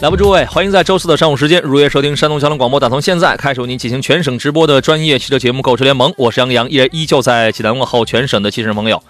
[0.00, 2.80] 来吧，诸位，欢迎在周四的上午时间如约收听山东交通广播。
[2.80, 9.02] 打从现在开始，为您进行全省直播的专业汽车节目《购车联盟》，我是杨洋，依然依旧在济南问候全省的汽车朋友。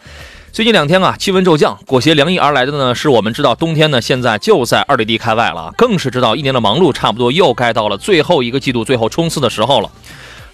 [0.50, 9.88] 最近两天啊，气温骤降，裹挟凉意而来的呢，是我们知道冬天呢现在就在二里地开外了，更是知道一年的忙碌差不多又该到了最后一个季度最后冲刺的时候了。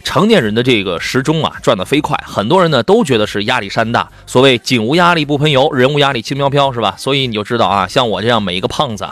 [0.04, 4.06] 成年人的这个时钟啊转得飞快，很多人呢都觉得是压力山大。
[4.26, 6.94] 所谓井无压力不喷油，人无压力轻飘飘，是吧？
[6.98, 9.08] 所以你就知道啊，像我这样每一个胖子。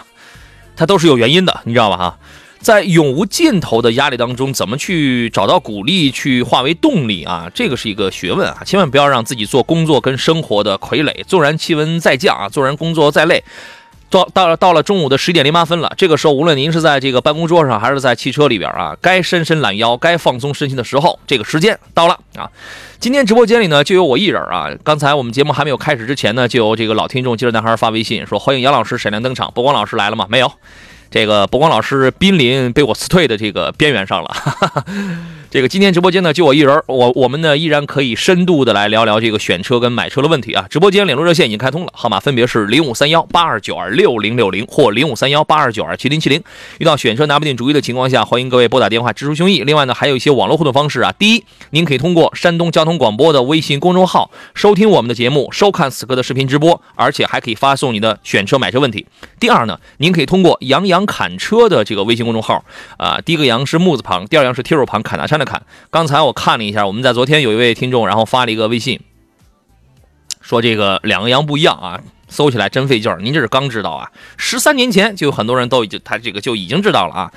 [0.76, 1.96] 它都是有原因的，你知道吧？
[1.96, 2.18] 哈，
[2.60, 7.50] 在永无尽头的压力当中，怎么去找到鼓励，去化为动力啊？
[7.54, 8.62] 这个是一个学问啊！
[8.64, 11.24] 千万不要让自己做工作跟生活的傀儡。
[11.26, 13.44] 纵然气温再降啊，纵然工作再累，
[14.14, 22.48] 到到了到了中午的十点零八分了，这个时候，无论您是在这个办公桌上，还是在汽车里边啊，该伸伸懒腰，该放松身心的时候，这个时间到了啊！
[23.00, 24.70] 今天直播间里呢，就有我一人啊。
[24.84, 30.26] 刚才我们节目还没有开始之前呢，就有这个老听众接着男孩发微信说：“欢迎杨老师闪亮登场。”博光老师来了吗？
[30.30, 30.52] 没有。
[31.10, 34.30] 这个博光老师濒临被我辞退的这个边缘上了。
[35.54, 40.66] 这个今天直播间呢，就我一人，我我们呢依然可以深度的来聊聊这个选车跟买车的问题啊。
[40.68, 46.42] 直播间联络热线已经开通了，号码分别是零五三幺八二九二六零六零或零五三幺八二九二七零七零。
[46.78, 49.64] 遇到选车拿不定主意的情况下，欢迎各位拨打电话直抒胸臆。
[49.64, 51.14] 另外呢，还有一些网络互动方式啊。
[51.16, 59.06] 第一，您可以通过山东交通广播的微信公众号收听我们的节目，收看此刻的视频直播，而且还可以发送你的选车买车问题。
[59.38, 62.64] 第二呢，您可以通过杨洋侃车的这个微信公众号
[62.98, 65.62] 啊，第一个杨是木字旁，第二个杨是铁手旁，侃大山的看。
[65.90, 69.00] 刚才我看了一下，我们在昨天有一位听众，然后发了一个微信，
[70.40, 72.00] 说这个两个羊不一样啊。
[72.26, 74.10] 搜起来真费劲儿，您这是刚知道啊？
[74.36, 77.32] 十三年前就有很多人都已经他这个就已经知道了啊。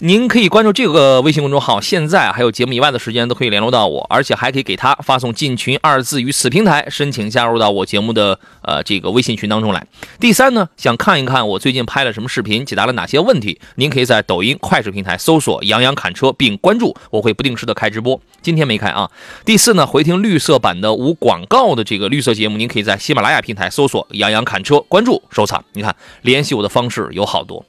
[0.00, 9.84] 您可以关注这个微信公众号，现在还有节目以外的时间都可以联络到我，而且还可以给他发送“进群”二字于此平台，申请加入到我节目的呃这个微信群当中来。
[10.20, 18.20] 第三呢，想看一看我最近拍了什么视频，解答了哪些问题，您可以在抖音、快手平台搜索“杨洋侃车”并关注，我会不定时的开直播。
[18.40, 19.10] 今天没开啊。
[19.44, 25.64] 第四呢，回听绿色版的无广告的这个绿色节目，您可以在喜马拉雅平台搜索“杨洋侃车”，关注收藏。
[25.72, 27.64] 你看，联系我的方式有好多。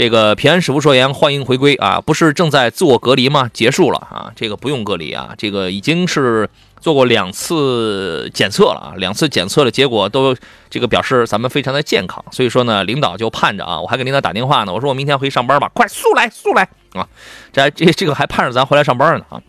[0.00, 2.00] 这个平安师傅说言，欢迎回归啊！
[2.00, 3.50] 不是正在自我隔离吗？
[3.52, 4.32] 结束了啊！
[4.34, 5.34] 这个不用隔离啊！
[5.36, 6.48] 这个已经是
[6.80, 8.92] 做过两次检测了啊！
[8.96, 10.34] 两次检测的结果都
[10.70, 13.78] 这个表示咱们非常的健康，所以说呢，领导就盼着啊！
[13.78, 17.06] 我还给领导打电话呢，我说我明天回去上班吧，快速来速来啊！
[17.52, 19.42] 这这这个还盼着咱回来上班呢啊！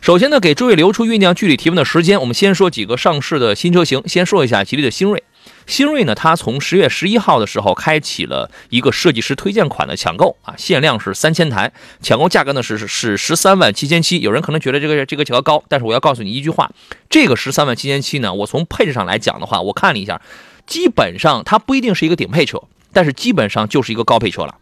[0.00, 5.22] 首先呢，给诸位留出酝酿具体提问的时间，我们先说几个上市的新车型，先说一下吉利的新锐。
[5.68, 11.70] 新锐呢，它从十月十一号的时候开启了一个设计师推荐款的抢购啊，限量是三千台，
[12.00, 14.18] 抢购价格呢是是十三万七千七。
[14.20, 16.70] 有人可能觉得这个这个价格高，但是我要告诉你一句话，
[17.10, 20.22] 这个十三万七千七呢，我从配置上来讲的话，我看了一下，
[20.66, 22.62] 基本上它不一定是一个顶配车，
[22.94, 24.56] 但是基本上就是一个高配车了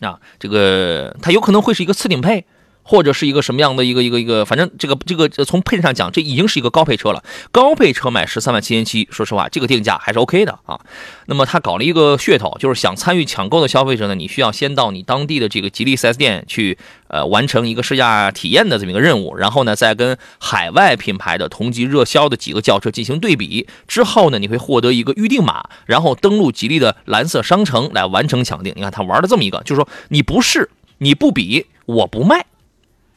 [0.00, 2.46] 啊，这个它有可能会是一个次顶配。
[2.84, 7.24] 或者是一个什么样的一个一个一个，反正这个这个从配置上讲，这已经是一个高配车了。
[7.50, 10.78] 高配车买十三万七千七，说实话，这个定价还是 OK 的啊。
[11.26, 16.78] 那么他搞了一个噱头，就是想参与抢购的消费者呢，你需要先到你当地的这个吉利 4S 店去，
[17.08, 28.74] 呃，完成一个试驾体验的这么一个任务，然后呢，再跟海外品牌的同级热销的几个轿车进行对比，之后呢，你会获得一个预定码，然后登录吉利的蓝色商城来完成抢定。
[28.76, 30.68] 你看他玩的这么一个，就是说你不试，
[30.98, 32.44] 你不比，我不卖。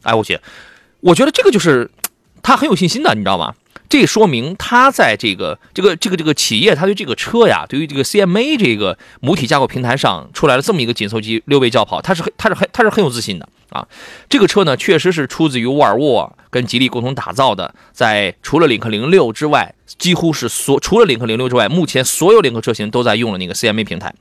[0.07, 0.39] 哎，我去，
[1.01, 1.91] 我觉得这个就是
[2.41, 3.53] 他很有信心的，你知道吗？
[3.89, 13.85] 这说明他在这个这个这个这个企业，他对这个车呀，对于这个 CMA 这个母体架构平台上出来了这么一个紧凑级六位轿跑，他是很他是很他是很有自信的啊。
[14.29, 24.13] 这个车呢，确实是出自于沃尔沃跟吉利共同打造的，在除了领克零六之外，几乎是所除了领克零六之外，目前所有领克车型都在用了那个 CMA 平台。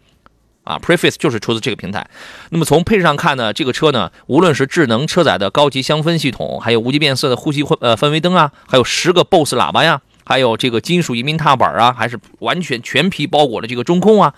[0.66, 2.04] 啊，Preface 就是出自这个平台。
[2.50, 14.34] 那么从配置上看呢，这个车呢，无论是智能车载的高级香氛系统，还有无极变色的呼吸氛呃氛围灯啊，还有十个 BOSS 喇叭呀，还有这个金属移民踏板啊，还是完全全皮包裹的这个中控啊，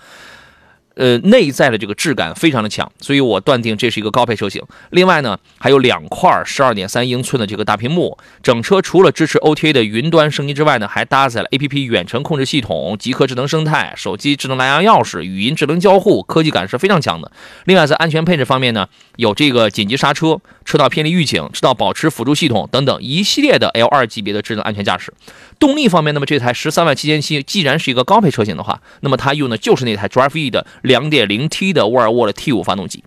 [0.99, 4.61] 呃，内在的这个质感非常的强，所以我断定这是一个高配车型。
[4.89, 17.31] 另外呢，还有两块十二点三英寸的这个大屏幕，整车除了支持 OTA 的云端升级之外呢，还搭载了 APP 远程控制系统、极客智能生态、手机智能蓝牙钥匙、语音智能交互，科技感是非常强的。
[17.63, 18.85] 另外在安全配置方面呢，
[19.15, 25.13] 有这个紧急刹车、车道偏离预警、车道保持辅助系统等等一系列的 L2 级别的智能安全驾驶。
[25.59, 33.03] 动力方面，那么这台十三万七千七既然是一个高配车型的话，那么它用的就是那台 Drive-E 的 2.0T 的沃尔沃的 T5 发动机。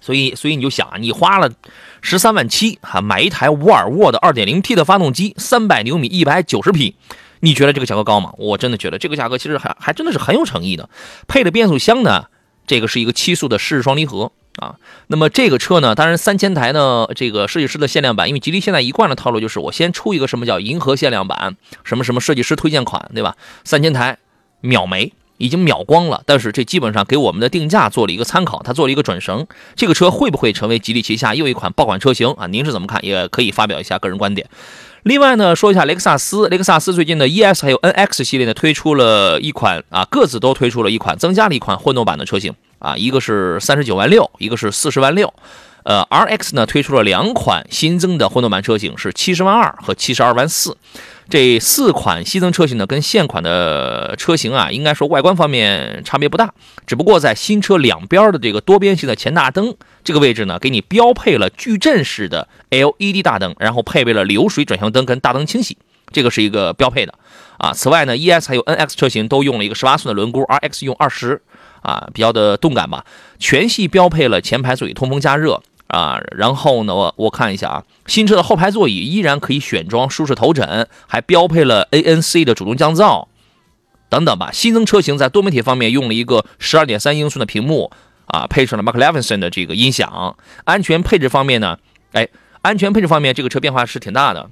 [0.00, 1.52] 所以，所以你就想啊，你花了
[2.00, 6.96] 十三万七哈买一台沃尔沃的 2.0T 的发动机，三百牛米，一百九十匹，
[7.40, 8.32] 你觉得这个价格高吗？
[8.38, 10.88] 我真的觉得这个价格其实还还真的是很有诚意的。
[11.28, 12.26] 配的变速箱呢，
[12.66, 14.32] 这个是一个七速的湿式双离合。
[14.56, 14.76] 啊，
[15.06, 23.34] 那么这个车呢，当然三千台呢，这个设计师的限量版，因为吉利现在一贯的套路就是我先出一个什么叫银河限量版，什么什么设计师推荐款，对吧？
[23.64, 24.18] 三千台
[24.60, 26.22] 秒没，已经秒光了。
[26.26, 29.46] 但是这基本上给我们的定价做了一个参考，它做了一个转绳。
[29.74, 32.46] 这个车会不会成为吉利旗下又一款爆款车型啊？
[32.46, 33.02] 您是怎么看？
[33.04, 34.46] 也可以发表一下个人观点。
[35.04, 42.54] 另外呢，说一下雷克萨斯，雷克萨斯最近的 ES 还有 NX 系列呢，推出了一款啊，各自都推出了一款，增加了一款混动版的车型。
[42.82, 45.32] 啊，一个是三十九万六，一个是四十万六，
[45.84, 50.76] 呃，RX 呢推出了两款新增的混动版车型，是七十万二和七十二万四。
[51.30, 56.52] 这四款新增车型呢，跟现款的车型啊，应该说外观方面差别不大，
[56.84, 65.78] 只不过在新车两边的这个多边形的前大灯这个位置呢，给你标配了矩阵式的 LED 大灯，然后配备了流水转向灯跟大灯清洗，
[66.12, 67.14] 这个是一个标配的
[67.58, 67.72] 啊。
[67.72, 71.42] 此外呢，ES 还有 NX 车型都用了一个十八寸的轮毂，RX 用二十。
[71.82, 73.04] 啊，比较的动感吧，
[73.40, 83.26] 全系标配了前排座椅通风加热啊，然后呢，我我看一下啊，新车的后排座椅依然可以选装舒适头枕，还标配了 ANC 的主动降噪
[84.08, 84.50] 等等吧。
[84.52, 87.90] 新增车型在多媒体方面用了一个十二点三英寸的屏幕
[88.26, 90.36] 啊，配上了 Mark Levinson 的这个音响。
[90.62, 91.76] 安全配置方面呢，
[92.12, 92.28] 哎，
[92.60, 94.48] 安全配置方面这个车变化是挺大的，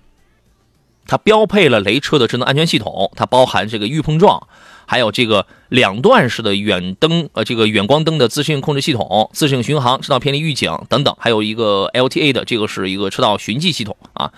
[1.10, 4.46] 它标配了雷车的智能安全系统，它包含这个预碰撞。
[4.86, 14.32] 还有这个两段式的远灯，呃，这个远光灯的自适应控制系统、自适应巡航、车道偏离预警等等，还有一个 LTA 的，这个是一个车道循迹系统啊。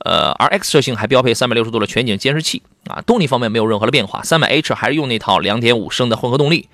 [0.00, 3.00] 呃而 X 车型还标配三百六十度的全景监视器啊。
[3.06, 6.68] 动力方面没有任何的变化，三百 H 还是用那套两点五升的混合动力，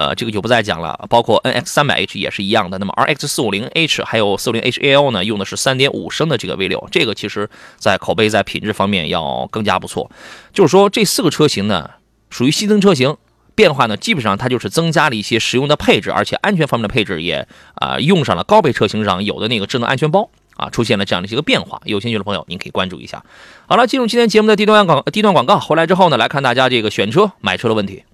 [0.00, 1.04] 呃，这个就不再讲了。
[1.10, 2.78] 包括 NX 三百 H 也是一样的。
[2.78, 10.10] 那么 RX 四五零 H 还有四五零 HAL 呢，用的是三点五升的这个 V 六，这个其实在口碑在品质方面要更加不错。
[10.54, 11.90] 就是说这四个车型呢。
[12.32, 13.16] 属于新增车型，
[13.56, 17.44] 变化呢，基本上它就是增加了一些实用的配置，而且安全方面的配置也
[17.74, 21.80] 啊用上了高配车型上有的那个智能安全包啊，出现了这样的一个变化。
[21.86, 23.24] 有兴趣的朋友，您可以关注一下。
[23.66, 28.04] 好了，进入今天节目的第一段广第一段广告，回来之后呢，来看大家这个选车买车的问题。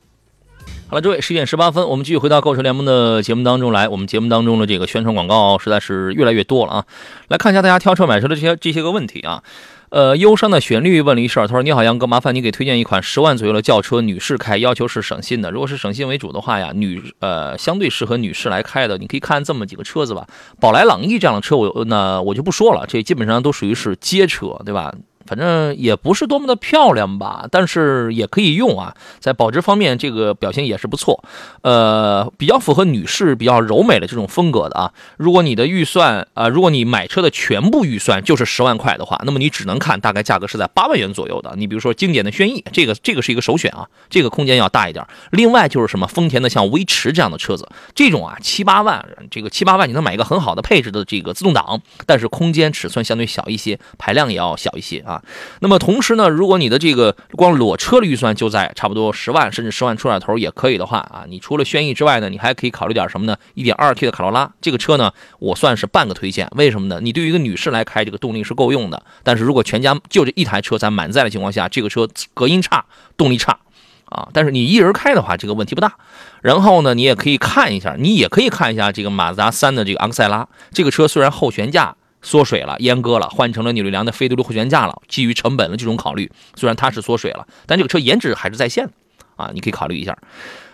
[0.89, 3.89] 好了，诸位，十一点十八分，我们继续回到购车联盟的节目当中来。
[3.89, 6.85] 我们节目当中的这个宣传广告实在是越来越多了啊，
[7.27, 9.43] 来看一下大家挑车买车的这些这些个问题啊。
[9.89, 15.51] 呃，忧伤的旋律问了一事儿，他说：“你好，杨哥，麻烦你给推荐一款十万左右的轿车，女士开，要求是省心的。
[15.51, 20.27] 如果是省心为主的话呀，女呃相对适合女士来开的，你可以看这么几个车子吧。
[20.61, 24.95] 宝来、朗逸这样的车，我那我就不说了，这基本上都属于是街车，对吧？”
[25.27, 28.95] 反正也不是多么的漂亮吧，但是也可以用啊。
[29.19, 31.25] 在保值方面，这个表现也是不错。
[31.63, 34.93] 呃，比较符合女士比较柔美的这种风格的啊。
[35.17, 41.55] 如果你的预算啊，如果你买车的全部预算就是十万块的话，那么你只能看大概价格是在八万元左右的。
[41.57, 45.05] 你比如说经典的轩逸，这个这个是一个首选啊，这个空间要大一点。
[45.31, 55.16] 另外就是什么丰田的像威驰这样的车子，这种啊七八万，这个七八万你能买一个很好的配置的这个自动挡，但是空间尺寸相对小一些，排量也要小一些啊。
[55.61, 63.37] 那么同时呢，如果你的这个光裸车的预算就在差不多十万甚至十万出点头也可以的话啊，你除了轩逸之外呢，你还可以考虑点什么呢？
[63.55, 66.49] 一点二 T 的卡罗拉这个车呢，我算是半个推荐。
[66.57, 67.01] 为什么呢？
[67.03, 69.03] 你对于一个女士来开，这个动力是够用的。
[69.23, 72.85] 但是如果全家就这一台车在满载的情况下，这个车隔音差，
[73.17, 73.59] 动力差
[74.07, 74.29] 啊。
[74.33, 75.95] 但是你一人开的话，这个问题不大。
[76.43, 81.97] 然后呢，你也可以看一下，你也可以看一下这个马自达三的这个昂克赛拉，这个车虽然后悬架。
[82.27, 85.01] 缩水了，阉割了，换成了扭力梁的非独立后悬架了。
[85.07, 88.93] 基于成本的这种考虑，虽然它是缩水了，但这个车颜值还是在线的
[89.37, 90.19] 啊，你可以考虑一下。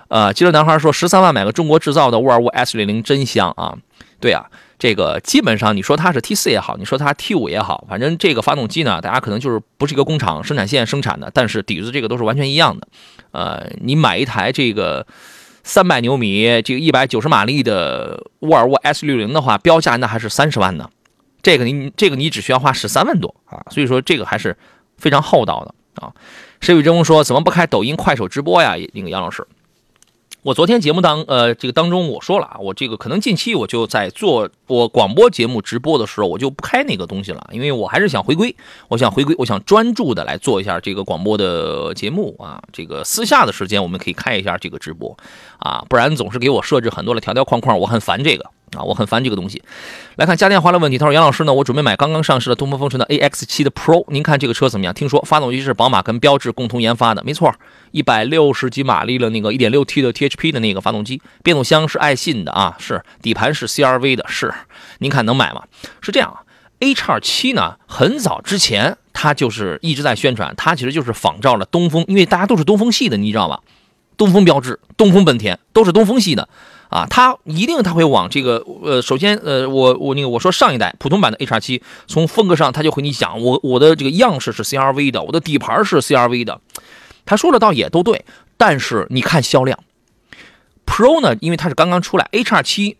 [0.09, 3.76] 呃，接着男孩说，十三万买个中国制造的沃尔沃 S60 真香啊！
[4.18, 4.47] 对啊，
[4.78, 12.88] 这个基本上你说它是 T4 也好，你说它 T5 也好，反正这个发动机呢，大家可能就是不是一个工厂生产线生产的，但是底子这个都是完全一样的。
[13.32, 15.06] 呃，你买一台这个
[15.64, 20.90] 三百牛米、这个一百九十马力的沃尔沃 S60 的话，标价那还是三十万呢。
[21.42, 24.56] 这个你这个你只需要花十三万多啊，所以说这个还是
[24.96, 26.12] 非常厚道的啊。
[26.61, 28.76] 石宇真说怎么不开抖音、快手直播呀？
[28.92, 29.44] 那个杨老师，
[30.42, 38.54] 我昨天节目当呃这个当中我说了啊，我这个可能近期我就在做我广播节目直播的时候，我就不开那个东西了，因为我还是想回归，
[38.87, 42.62] 我想回归，我想专注的来做一下这个广播的节目啊。
[42.72, 45.16] 这个私下的时间我们可以开一下这个直播
[45.58, 48.49] 啊，不然总是给我设置很多的条条框框，我很烦这个。
[48.76, 49.62] 啊，我很烦这个东西。
[50.17, 54.95] 来看家电花的问题，他说：“杨老师呢，我准备买刚刚上市的东风风神的 AX7 的 Pro，您看这个车怎么样？
[54.95, 57.55] 听说发动机是宝马跟标致共同研发的，没错，
[57.91, 64.52] 一百六十几马力的那个 1.6T 的 THP 的那个发动机，变速箱是爱信的啊，是底盘是 CRV 的，是，
[64.99, 65.62] 您看能买吗？
[66.00, 66.41] 是这样啊
[66.81, 73.61] ，A 叉七呢，很早之前它就是一直在宣传，它其实就是仿照了东风，因为大家都是东风系的，你知道吧？
[74.17, 76.49] 东风标致、东风本田都是东风系的。”
[76.92, 86.61] 啊，它一定它会往这个呃，首先呃，我我那个我说上一代普通版的 A 叉七，从风格上它就和你讲，我我的这个样式是 CRV 的，我的底盘是 CRV 的，
[87.25, 88.26] 他说的倒也都对，
[88.58, 89.78] 但是你看销量
[90.84, 92.99] ，Pro 呢，因为它是刚刚出来，A 叉七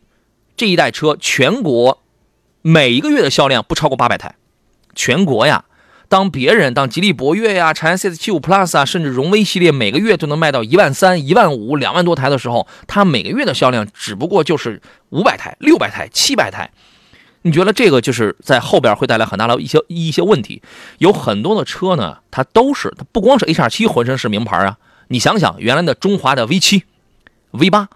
[0.57, 2.01] 这一代车全国
[2.63, 4.37] 每一个月的销量不超过八百台，
[4.95, 5.67] 全国呀。
[6.13, 16.71] 当别人当吉利博越呀、长安 CS75 Plus 啊，甚至荣威系列每个月都能卖到一万三、一万五、两万多台的时候，它每个月的销量只不过就是五百台、六百台、七百台。
[17.41, 20.61] 你觉得这个就是在后边会带来很大的一些一些问题？
[20.99, 24.77] 有很多的车呢，它都是它不光是 H2 7浑身是名牌啊。
[25.09, 26.83] 你想想，原来的中华的 V7、
[27.53, 27.87] V8，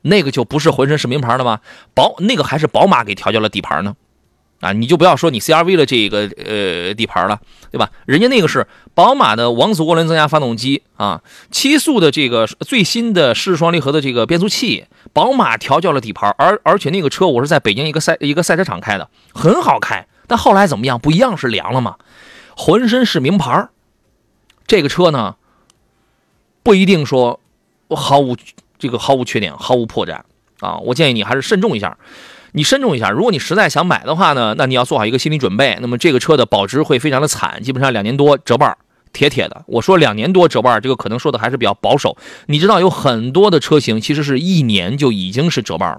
[0.00, 1.60] 那个就不是浑身是名牌了吗？
[1.92, 3.96] 宝那个还是宝马给调教了底盘呢。
[4.60, 7.40] 啊，你就不要说你 CRV 的这个呃底盘了，
[7.70, 7.90] 对吧？
[8.06, 20.06] 人家那个是宝马的王子涡轮增压发动机啊，七速的这个最新的湿双离合的这个变速器，宝马调教了底盘，而而且那个车我是在北京一个赛一个赛车场开的，很好开。
[20.26, 21.00] 但后来怎么样？
[21.00, 21.96] 不一样是凉了吗？
[22.54, 23.68] 浑身是名牌，
[24.66, 25.36] 这个车呢，
[26.62, 27.40] 不一定说
[27.88, 28.36] 毫无
[28.78, 30.20] 这个毫无缺点，毫无破绽
[30.60, 30.76] 啊。
[30.78, 31.96] 我建议你还是慎重一下。
[32.52, 35.78] 你慎重一下，如果你实在想买的话呢，那你要做好一个心理准备。
[35.80, 38.76] 那么这个车的保值会非常的惨，基本上两年多折半，
[39.12, 39.64] 铁铁的。
[39.66, 42.16] 我说两年多折半，这个可能说的还是比较保守。
[42.46, 45.98] 你知道有很多的车型其实是一年就已经是折半了。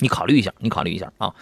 [0.00, 1.32] 你考虑一下，你考虑一下啊！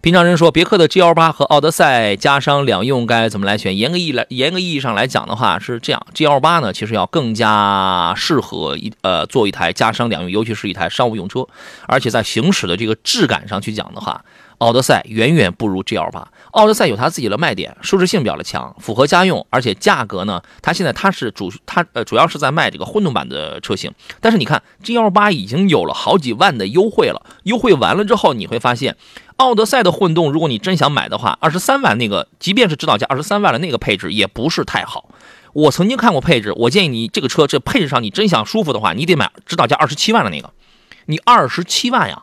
[0.00, 3.76] 平常人说别克的 GL 八和奥德赛加商两用该怎么来选？
[3.76, 11.46] 严格意来，严格意义上来讲的话是这样，GL 八呢其实要更加适合一呃做一台加商两用，尤其是一台商务用车，
[11.86, 14.24] 而且在行驶的这个质感上去讲的话。
[14.62, 16.28] 奥德赛远远不如 GL 八。
[16.52, 23.92] 奥德赛有它自己的卖点，舒适性比较的强，符合家用，而且价格呢，它现在它是主它呃主要是在卖这个混动版的车型。
[24.20, 28.96] 但是你看 GL 八已经有了好几万的优惠了，优惠完了之后你会发现，
[29.38, 35.08] 奥德赛的混动，如果你真想买的话，二十三万那个，即便是指导价二十三万的那个配置也不是太好。
[35.54, 40.52] 我曾经看过配置，我建议你这个车这配置上你真想舒服的话，你得买指导价二十七万的那个，
[41.06, 42.22] 你二十七万呀。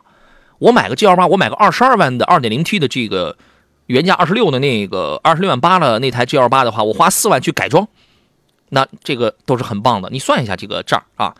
[0.60, 3.36] 我买个 G L 八，我买个二十二万的二点零 T 的这个
[3.86, 7.88] 原价二十六的那个二十六万八的那台 G L 八的话，我花四万去改装，
[8.68, 10.10] 那这个都是很棒的。
[10.10, 11.34] 你算一下这个账啊！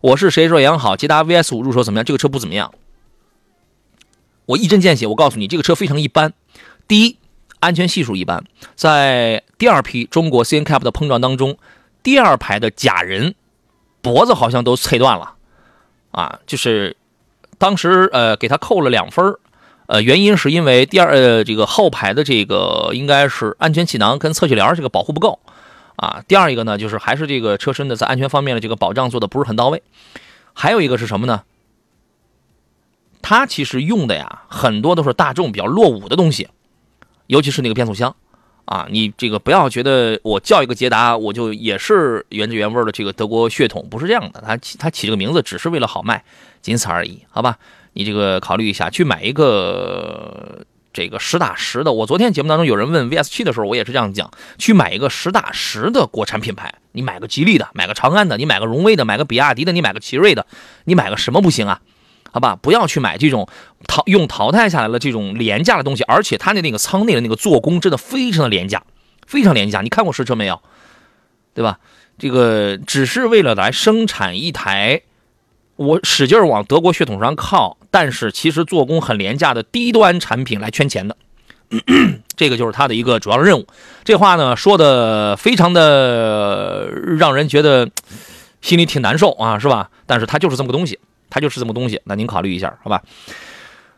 [0.00, 0.96] 我是谁说杨好？
[0.96, 2.04] 捷达 V S 五入手怎么样？
[2.04, 2.74] 这个车不怎么样。
[4.46, 6.32] 我一针见血，我告诉你，这个车非常一般。
[6.88, 7.16] 第一，
[7.60, 11.56] 安全系数一般，在第二批中国 C N CAP 的碰撞当中，
[12.02, 13.36] 第二排的假人
[14.02, 15.34] 脖子好像都碎断了
[16.10, 16.96] 啊，就是。
[17.64, 19.38] 当时呃给他扣了两分
[19.86, 25.40] 呃原因是因为第二呃这个后排的这个应该是安全气囊跟侧气帘这个保护不够
[25.96, 29.82] 啊，第二一个呢就是还是这个车身的在安全方面的这个保障做的不是很到位，
[30.52, 31.44] 还有一个是什么呢？
[33.22, 36.48] 它其实用的呀很多都是大众比较落伍的东西，
[37.28, 38.14] 尤其是那个变速箱
[38.66, 46.22] 啊，你这个不要觉得我叫一个捷达我就也是原汁原味的这个德国血统，不是这样的，它起它起这个名字只是为了好卖。
[46.64, 47.58] 仅此而已，好吧？
[47.92, 51.92] 你这个考虑一下，去买一个这个实打实的。
[51.92, 56.74] 我昨天节目当中有人问 VS 七的时候，我也是这样讲：去买一个实打实的国产品牌。
[56.92, 60.46] 你买个吉利的，买个长安的，你买个荣威的，买个比亚迪的，你买个奇瑞的，
[60.84, 61.82] 你买个什么不行啊？
[62.32, 63.46] 好吧，不要去买这种
[63.86, 68.82] 淘用淘汰下来的这种廉价的东西，而且它的那个舱内的那个做工真的非常的廉价，
[69.26, 69.82] 非常廉价。
[69.82, 70.62] 你看过实车没有？
[71.52, 71.78] 对吧？
[72.18, 75.02] 这个只是为了来生产一台。
[75.76, 81.16] 我使劲往德国血统上靠，但是其实做工很廉价的低端产品来圈钱的，
[82.36, 83.66] 这个就是它的一个主要任务。
[84.04, 86.88] 这话呢说的非常的
[87.18, 87.90] 让人觉得
[88.62, 89.90] 心里挺难受啊，是吧？
[90.06, 92.00] 但是它就是这么个东西，它就是这么东西。
[92.04, 93.02] 那您考虑一下，好吧？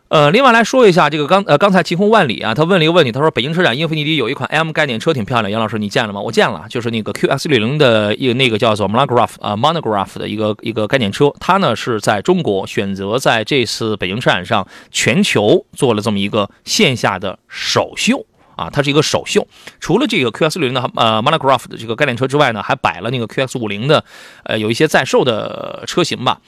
[0.09, 6.21] 呃，另外来说一下这个刚呃刚才晴空万里啊，他问了一个问题，他说北京车展英菲尼迪有一款 M 概念车挺漂亮，杨老师你见了吗？
[6.21, 19.45] 我见了，就是那个 QX 六零的一个那个叫做 Monograph 啊 Monograph 的一个一个概念车，它呢是在中国选择在这次北京车展上全球做了这么一个线下的首秀啊，它是一个首秀。
[19.81, 24.05] 除了这个 QX 六零的呃 Monograph 的这个概念车之外呢，还摆了那个 QX 五零的
[24.45, 26.39] 呃有一些在售的车型吧。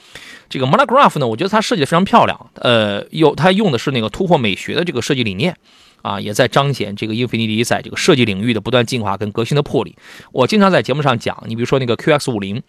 [0.49, 5.55] 这个 Monograph 呢，我觉得它设计的非常漂亮，呃，有它用的是那个突破美学的这个设计理念，
[6.01, 9.95] 啊，也在彰显这个英菲尼迪在这个设计领域的不断进化跟革新的魄力。
[10.31, 12.61] 我经常在节目上讲，你比如说那个 QX 五零，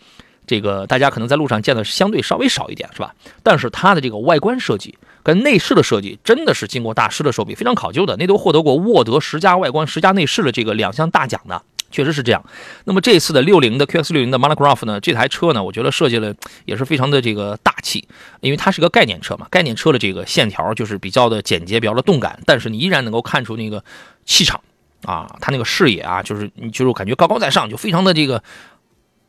[0.47, 3.15] 这个大家可能在路上见的相对稍微少一点，是吧？
[3.43, 11.63] 但是它的这个外观设计跟内饰的设计真的是经过大师的手笔，非常考究的，那都获得过沃德十佳外观、十佳内饰的这个两项大奖的。
[11.91, 12.45] 确实是这样。
[12.85, 18.07] 那么这次的六零的 QX 六零的 Monograph 呢，这台车呢，我觉得设计了也是非常的这个大气，
[18.41, 23.83] 因为它是个概念车嘛，概念车的这个线条就是比较的简洁，比较的动感，但是你依然能够看出那个
[24.25, 24.61] 气场
[25.03, 28.43] 啊，它那个视野啊，就是你就是感觉高高在上，就非常的这个。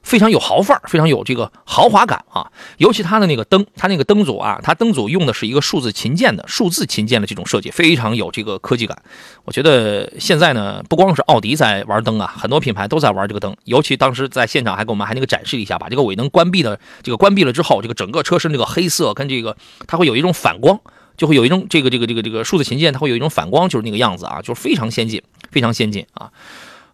[0.03, 2.51] 非常有豪范儿，非常有这个豪华感啊！
[2.77, 9.01] 尤其它的那个灯，它那个灯组啊，它灯组用的是一个数字琴键的数字琴键的这种设计，非常有这个科技感。
[9.45, 13.55] 我觉得现在呢，不光是奥迪在玩灯啊，很多品牌都在玩这个灯。
[13.65, 19.55] 尤其当时在现场还给我们还那个展示一下，把这个尾灯关闭的这个关闭了之后，这个整个车身这个黑色跟这个
[19.87, 20.79] 它会有一种反光，
[21.15, 26.31] 就会有一种这个这个这个这个数字琴键它会有一种反光，就是那个样子啊，就是非常先进，非常先进啊。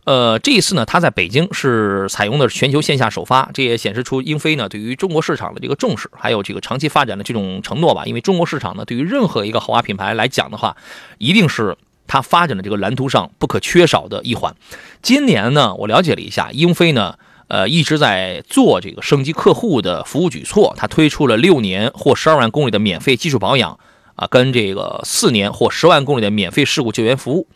[0.07, 8.05] 呃，这一次呢，它在北京是采用的全球线下首发，这也显示出英菲呢对于中国市场的这个重视，还有这个长期发展的这种承诺吧。
[8.05, 10.77] 因为中国市场呢，对于任何一个豪华品牌来讲的话，
[11.17, 11.75] 一定是
[12.07, 14.55] 它发展的这个蓝图上不可缺少的一环。
[15.01, 17.15] 今年呢，我了解了一下，英菲呢，
[17.49, 23.77] 呃，一直在做这个升级客户的服务举措，它推出了六年或十二万公里的免费技术保养
[24.15, 27.49] 啊，跟这个四年或十万公里的免费事故救援服务。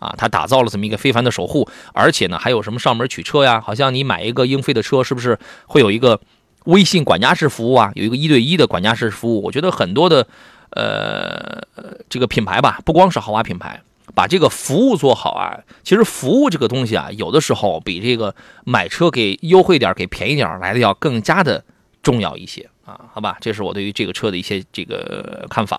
[0.00, 3.60] 啊，他打造了这么一个非凡的守护，而且呢，还有什么上门取车呀？
[3.60, 6.18] 好像你买一个英菲的车，是不是会有一个
[6.64, 7.92] 微信管家式服务啊？
[7.94, 9.42] 有一个一对一的管家式服务。
[9.42, 10.26] 我觉得很多的
[10.70, 11.62] 呃
[12.08, 13.82] 这个品牌吧，不光是豪华品牌，
[14.14, 15.60] 把这个服务做好啊。
[15.84, 21.62] 其实服务这个东西啊，有的时候比这个买车给优惠点、给便宜点来的要更加的
[22.02, 22.98] 重要一些啊。
[23.12, 25.78] 好吧，这是我对于这个车的一些这个看法。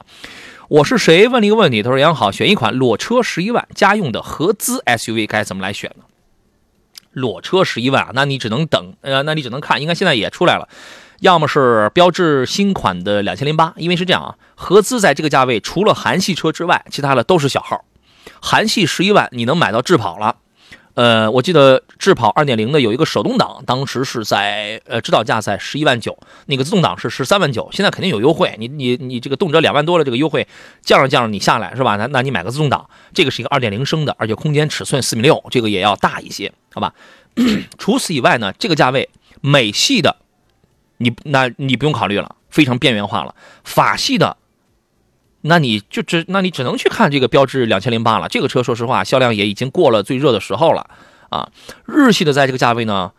[0.72, 1.28] 我是谁？
[1.28, 6.06] 问了一个问题，他说：“杨好，选一款裸车十一万家用的合资 SUV 该怎么来选呢？”
[7.12, 10.70] 裸车十一万，那你只能等，呃，那你只能看，应该现在也出来了，
[11.20, 17.84] 要么是标致新款的两千零八，因为是这样啊，合资在这个价位，除了韩系车之外，其他的都是小号，
[18.42, 20.38] 韩系十一万你能买到智跑了。
[21.02, 28.56] 呃，我记得智跑二点零的有一个手动挡，当时是在呃指导价在十一万九，那个自动挡是十三万九，现在肯定有优惠。
[28.60, 30.48] 你你你这个动辄两万多的这个优惠，
[30.84, 31.96] 降着降着你下来是吧？
[31.96, 36.94] 那那你买个自动挡，这个是一个二点零升的，而且空间尺寸四米六，这个也要大一些，好吧？
[37.80, 39.10] 除此以外呢，这个价位
[39.42, 40.18] 美系的，
[40.98, 43.34] 你那你不用考虑了，非常边缘化了。
[43.64, 44.38] 法系的。
[45.42, 48.28] 那你就只，那你只能去看这个标致两千零八了。
[48.30, 50.88] 这个车说实话，销量也已经过了最热的时候了
[51.30, 51.50] 啊。
[51.86, 53.12] 日系的在这个价位呢，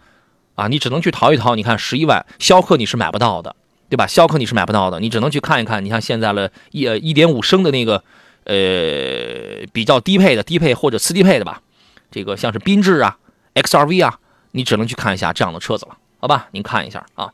[0.54, 1.56] 啊，你只能去淘一淘。
[1.56, 3.56] 你看十一万，逍客你是买不到的，
[3.88, 4.06] 对吧？
[4.06, 5.84] 逍客你是买不到的，你只能去看一看。
[5.84, 8.04] 你像现在了一一点五升的那个，
[8.44, 11.60] 呃，比较低配的低配或者次低配的吧，
[12.10, 13.18] 这个像是缤智啊、
[13.54, 14.18] XRV 啊，
[14.52, 16.46] 你只能去看一下这样的车子了，好吧？
[16.52, 17.32] 您看一下啊。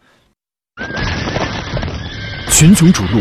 [2.51, 3.21] 群雄逐鹿。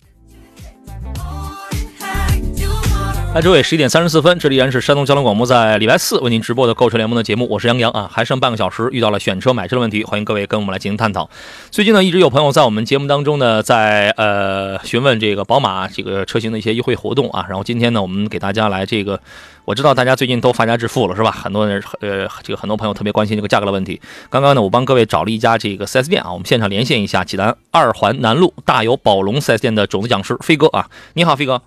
[3.33, 11.29] 嗨，各位，十一点三十四分，这里依然是山东交通广播在礼拜四为您直播的购车联盟的节目，我是杨洋啊，还剩半个小时，遇到了选车买车的问题，欢迎各位跟我们来进行探讨。
[11.69, 19.17] 最近呢，一直有朋友在我们节目当中呢，在呃询问这个宝马这个车型的一些优惠活动啊，然后今天呢，我们给大家来这个，
[19.63, 21.31] 我知道大家最近都发家致富了是吧？
[21.31, 24.01] 很多人呃，这个很多朋友特别关心这个价格的问题。
[24.29, 31.61] 刚刚呢，我帮各位找了一家这个 4S 店啊，我们现场连线一下济南二环南路大有宝龙 4S 店的种子讲师飞哥啊，你好，飞哥。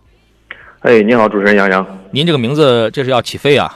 [0.85, 1.87] 哎，你好，主持人杨洋。
[2.11, 3.75] 您这个名字这是要起飞啊？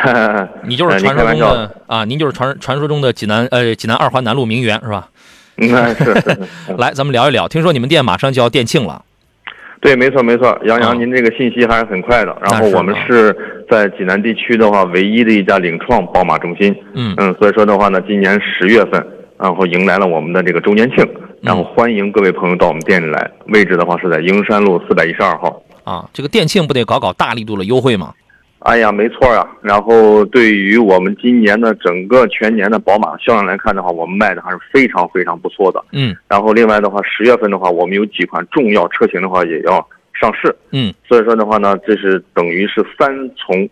[0.64, 5.08] 你就是传说中的啊，您就是传传说中的济南呃济南二环南路名媛是吧？
[5.56, 6.12] 那， 是。
[6.76, 7.48] 来，咱们聊一聊。
[7.48, 9.02] 听说你们店马上就要店庆了。
[9.80, 12.36] 对，没错没错，杨啊洋，您这个信息还是很快的。
[12.42, 13.34] 然后我们啊是
[13.70, 16.76] 在济南地区的话，唯一的一家领创宝马中心。
[16.92, 19.02] 嗯嗯，所以说的话呢，今年十月份，
[19.38, 21.08] 然后迎来了我们的这个周年庆，
[21.40, 23.30] 然后欢迎各位朋友到我们店里来。
[23.46, 25.62] 位置的话是在英山路四百一十二号。
[25.84, 28.14] 啊，这个店庆不得搞搞大力度的优惠吗？
[28.60, 29.46] 哎呀，没错啊。
[29.60, 35.84] 然后对于我们今年的整个全年的宝马销量来看的话，我们卖的还是非常非常不错的。
[35.92, 39.86] 嗯然后另外的话，十月份的话，我们有几款重要车型的话也要
[40.18, 40.56] 上市。
[40.70, 43.68] 嗯，所以说的话呢，这是等于是三重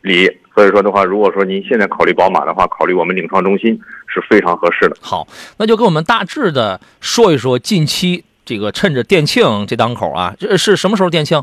[0.00, 0.30] 礼。
[0.52, 4.96] 所以说的话，如果说您现在考虑宝马的话，考虑我们领创中心是非常合适的。
[5.00, 5.26] 好，
[5.58, 11.40] 那就跟我们大致的说一说近期这个趁着店庆这档口啊，这是什么时候店庆？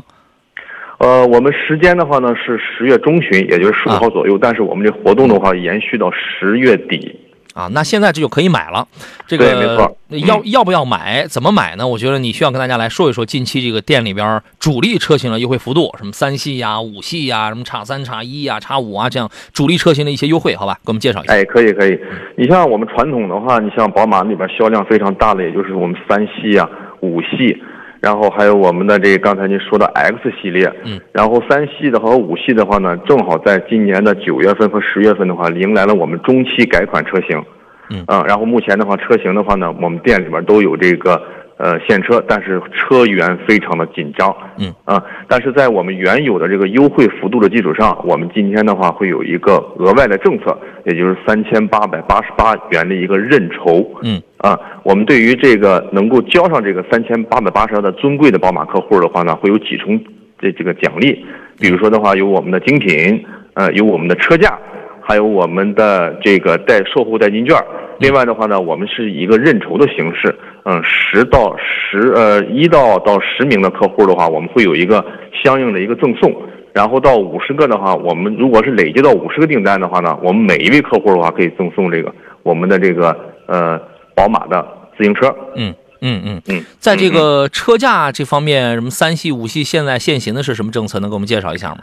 [0.98, 7.18] 呃，我们时间的话呢是十月中旬，也就是十五啊号左右，但是我们这活动的话延续到十月底。
[7.54, 8.86] 啊，那现在这就可以买了。
[9.26, 11.26] 这个没错个要要不要买？
[11.26, 11.88] 怎么买呢？
[11.88, 20.74] 我觉得你需要跟大家来说一说近期这个店里边主力车型的优惠幅度，什么三系呀、五系呀、什么叉三、叉一呀、叉五啊，这样主力车型的一些优惠，好吧？
[20.84, 21.32] 给我们介绍一下。
[21.32, 21.98] 哎，可以可以。
[22.36, 26.68] 你像我们传统的话，你像宝马里边销量非常大的，也就是我们三系啊、
[27.00, 27.56] 五系，
[28.00, 37.42] 然后还有我们的这个刚才您说的 X 系列，嗯，然后三系的和五系的话呢，正好在今年的九月份和十月份的话，迎来了我们中期改款车型，
[37.90, 38.04] 嗯。
[38.26, 41.20] 然后目前的话，车型的话呢，我们店里边都有这个
[41.58, 53.84] 呃现车，但是车源非常的紧张，嗯啊，但是在我们原有的这个优惠幅度的基础上，我们今天的话会有一个额外的政策，也就是三千八百八十八元的一个认筹。
[54.02, 60.00] 嗯啊，我们对于这个能够交上这个三千八百八十的尊贵的宝马客户的话呢，会有几重
[60.38, 61.24] 这这个奖励，
[61.58, 64.56] 比如说的话，有我们的精品，呃，有我们的车价，
[65.02, 67.56] 还有我们的这个代售后代金券。
[67.98, 70.32] 另外的话呢，我们是以一个认筹的形式，
[70.70, 75.02] 嗯，十到十呃一到到十名的客户的话，我们会有一个
[75.42, 76.30] 相应的一个赠送。
[76.74, 83.80] 然后到五十个的话，我们如果是累计到五十个订单的话呢，我们每一位客户的话可以赠送这个我们的这个呃
[84.14, 84.62] 宝马的
[84.96, 85.34] 自行车。
[85.56, 91.00] 嗯嗯嗯嗯，在这个车价这方面，什么三系、五系现在现行的是什么政策？
[91.00, 91.78] 能给我们介绍一下吗？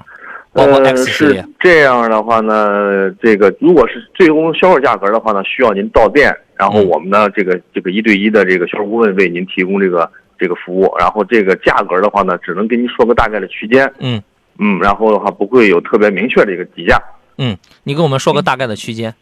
[0.56, 1.50] 包括呃 X 系列是。
[1.60, 14.24] 这样的话呢，这个如果是最终销售价格的话呢，需要您到店，然后嗯我们呢这个这个一对一的这个销售顾问为您提供这个这个服务，然后这个价格的话呢，只能跟您说个大概的区间，嗯
[14.58, 16.98] 嗯，然后的话不会有特别明确的一个底价。
[17.38, 19.14] 嗯，你给我们说个大概的区间。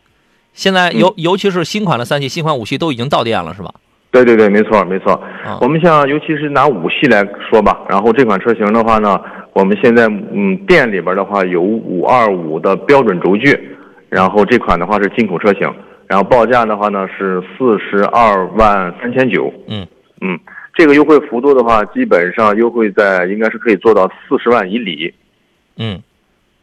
[0.53, 3.73] 现在尤尤其是新款的三系、新款五系都已经到店了，是吧？
[4.13, 5.11] 对对对，没错没错。
[5.43, 9.19] 啊我们像尤其是拿五系来说吧，然后这款车型的话呢，
[9.53, 13.59] 我们现在嗯店里边的话有五二五的标准轴距，
[14.09, 15.67] 然后这款的话是进口车型，
[16.05, 19.51] 然后报价的话呢是四十二万三千九。
[19.67, 19.85] 嗯
[20.21, 20.39] 嗯，
[20.75, 25.11] 这个优惠幅度的话，基本上优惠在应该是可以做到四十万以里。
[25.77, 25.99] 嗯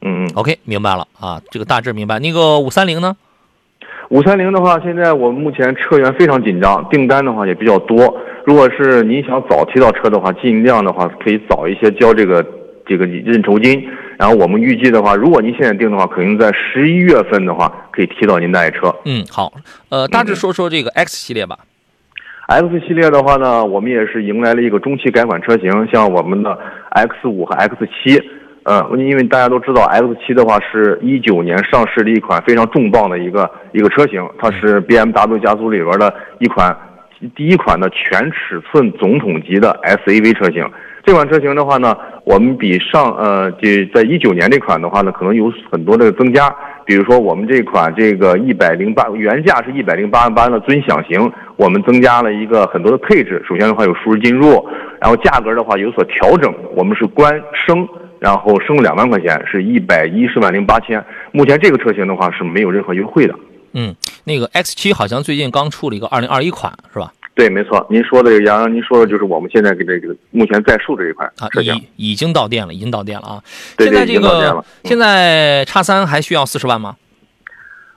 [0.03, 0.31] 嗯嗯。
[0.37, 2.21] ，OK，明白了啊，这个大致明白。
[2.21, 3.17] 那个五三零呢？
[4.11, 8.13] 五三零的话，现在我们目前车源非常紧张，订单的话也比较多。
[8.45, 12.45] 如果是您想早提到车的话，尽量的话可以早一些交这个
[12.85, 13.89] 这个认筹金。
[14.19, 18.93] 然后我们预计的话，如果您现在订的话，可能在十一月份的话可以提到您的爱车。
[19.05, 19.53] 嗯，好，
[19.91, 21.57] 呃，大致说说这个 X 系列吧。
[22.49, 26.59] X 系列的话呢，我们也是迎来了一个中期改款车型，像我们的
[26.91, 28.21] X 五和 X 七。
[28.65, 36.77] 嗯，因为大家都知道，X 七的话是一九年上市的一款非常重磅的一个一个车型，它是 BMW 家族里边的一款
[37.35, 40.69] 第一款的全尺寸总统级的 SAV 车型。
[41.03, 46.55] 这款车型的话呢，我们比上呃，这在一九年这款的话呢，可能有很多的增加。
[46.85, 53.43] 比如说我们这款这个一百零八原价是一百零八万八的尊享型，我们增加了一个很多的配置。
[53.49, 54.63] 首先的话有舒适进入，
[55.01, 57.89] 然后价格的话有所调整，我们是官升，
[58.21, 61.05] 然后升了两万块钱，是一百一十万零八千。
[61.33, 63.35] 目前这个车型的话是没有任何优惠的。
[63.73, 67.13] 嗯，那个 X 七好像最近刚出了一个二零二一款，是吧？
[67.35, 71.75] 对，没错，您说的杨洋，您说的就是我们现在给这个目前在售这一款啊，车型。
[71.97, 73.43] 已已经到店了，已经到店了啊。
[73.77, 74.65] 对对，现在这个。
[74.85, 76.97] 现在叉三还需要四十万吗？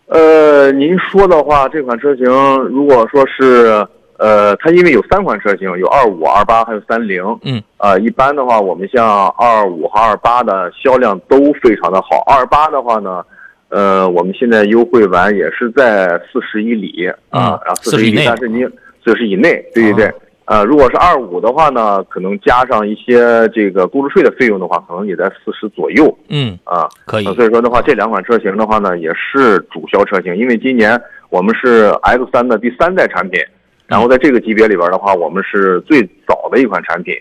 [0.08, 2.26] 呃，您说的话，这款车型
[2.70, 3.86] 如果说是
[4.18, 7.24] 呃，它因为有三款车型，有二五、二八还有三零。
[7.44, 7.62] 嗯。
[7.78, 12.24] 呃，一般的话，我们像二五和二八的销量都非常的好。
[12.28, 13.24] 二八的话呢，
[13.70, 18.70] 呃，我们现在优惠完也是在四十以里啊，然后四40十以但是您
[19.04, 20.06] 四十以内，对对对。
[20.06, 20.14] 啊
[20.46, 26.86] 呃，如果是二五的话呢，可能加上一些这个购置税的费用的话，可能也在四十左右嗯，啊。
[27.06, 27.34] 可以呃。
[27.34, 33.42] 所以说的话，这两款车型的话呢，也是主销车型，因为今年我们是 X 三的第三代产品，
[33.88, 37.16] 然后在这个级别里边的话，我们是最早的一款产品，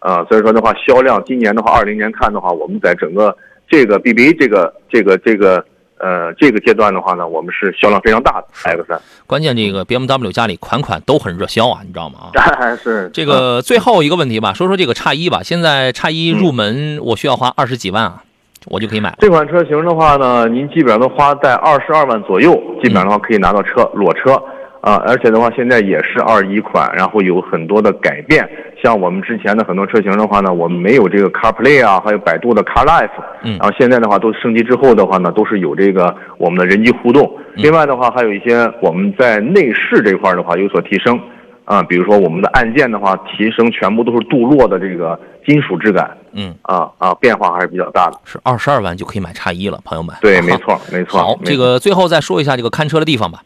[0.00, 3.36] 呃，所以说的话，销量今年的话，二零年看的话，我们在整个
[3.68, 5.64] 这个 BBA 这个这个这个
[5.98, 9.00] 呃这个阶段的话呢，我们是销量非常大的 X 三。
[9.26, 12.30] 关键这个 BMW 家里款款都很热销啊，你知道吗？
[12.34, 15.40] 啊， 是这个最后一个问题吧，说说这个叉一吧。
[15.42, 18.22] 现在叉一入门我需要花二十几万啊，
[18.66, 19.16] 我就可以买。
[19.20, 24.40] 这款车型的话呢，您基本上都花在二十二万左右，基本上的话可以拿到车裸车
[24.82, 28.46] 啊，而且的话现在也是二一款，然后有很多的改变。
[28.82, 33.08] 像我们之前的很多车型的话呢，我们没有这个 CarPlay 啊，还有百度的 CarLife，
[33.44, 37.32] 嗯然后现在的话都升级之后的话呢，都是有这个我们的人机互动。
[37.54, 41.16] 另外的话，还有一些我们在内饰这块儿的话有所提升，
[41.64, 45.16] 啊，比如说我们的按键的话提升全部都是镀铬的这个
[45.46, 48.18] 金属质感，嗯，啊啊，变化还是比较大的。
[48.24, 50.12] 是二十二万就可以买叉一了，朋友们。
[50.20, 50.50] 对， 没。
[50.56, 51.20] 错，没错。
[51.20, 53.42] 好，没错这个最后再说一下这个看车的地方吧。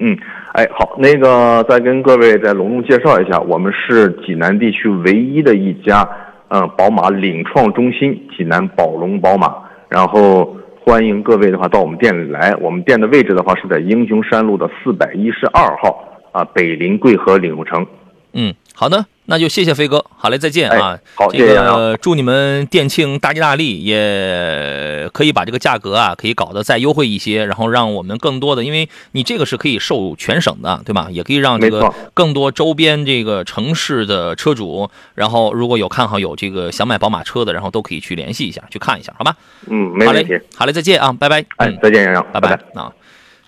[0.00, 0.18] 嗯，
[0.54, 6.08] 哎，好，那个再跟各位再隆重介绍一下，我们是济南地区唯一的一家，
[6.46, 9.52] 嗯，宝马领创中心——济南宝龙宝马。
[9.88, 17.84] 然后欢迎各位的话到我们店里来，我们店的位置的话是在英雄山路的四百一十二号啊，北临贵和领路城。
[18.32, 20.92] 嗯，好的，那就谢谢飞哥，好嘞，再见啊。
[20.92, 31.08] 哎好这谢谢杨个祝你们店庆大吉大利，也可以把这个价格啊，可以搞得再优惠一些，然后让我们更多的，因为你这个是可以售全省的，对吧？
[31.10, 39.34] 也可以让这个更多周边这个城市的车主，然后如果有看好有这个想买宝马车的，然后都可以去联系一下，去看一下，好吧？
[39.70, 41.40] 嗯，没好问题嘞。，好嘞，再见啊，拜拜。
[41.40, 42.92] 嗯，哎再见，杨洋，拜拜拜啊。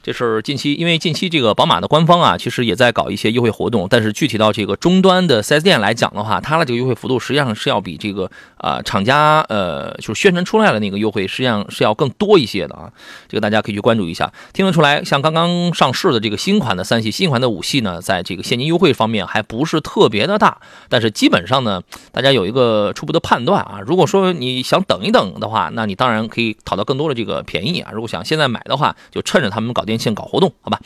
[0.06, 12.88] 这是近期，因为近期这个宝马的官方啊，其实也在搞一些优惠活动，但是具体到这个终端的 4S 店来讲的话，它的这个优惠幅度实际上是要比这个啊、厂家呃就是宣传出来的那个优惠，实际上是要更多一些的啊。
[13.26, 14.32] 这个大家可以去关注一下。
[14.52, 23.80] 听得出来，像刚刚上市的这个新款的三系、新款的五系呢，在这个现金优惠方面还不是特别的大，但是基本上呢，大家有一个初步的判断啊。
[23.84, 27.90] 如果说你想等一等的话，那你当然可以讨到更多的这个便宜啊。
[27.92, 30.78] 如果想现在买的话，就趁着他们搞定店庆、搞活动，好吧？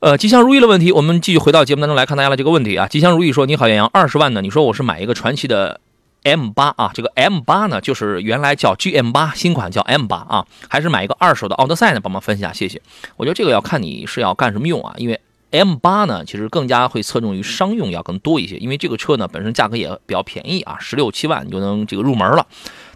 [0.00, 2.86] 呃，吉祥如意的问题，我们继续回到节目当中来看大家的这个问题啊。
[2.86, 4.42] 吉祥如意说：“你好，杨洋，二十万呢？
[4.42, 5.80] 你说我是买一个传奇的
[6.22, 12.00] M 八啊，这个 M 八呢，就是原来叫 GM 八，新款叫 M 八啊，还是买一个二手的奥德赛呢？
[12.00, 12.80] 帮忙分析下，谢谢。
[13.16, 15.18] 我觉得这个要看你是要干什么用啊，因为
[15.50, 22.46] M 八呢，其实更加会侧重于商用要更多一些，因为这个车呢本身价格也比较便宜啊，十六七万你就能这个入门了。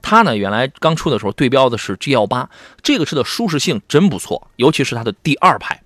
[0.03, 2.49] 它呢原来刚出的时候对标的是 G L 八，
[2.83, 5.83] 这个车的舒适性真不错，尤其是它的第二排。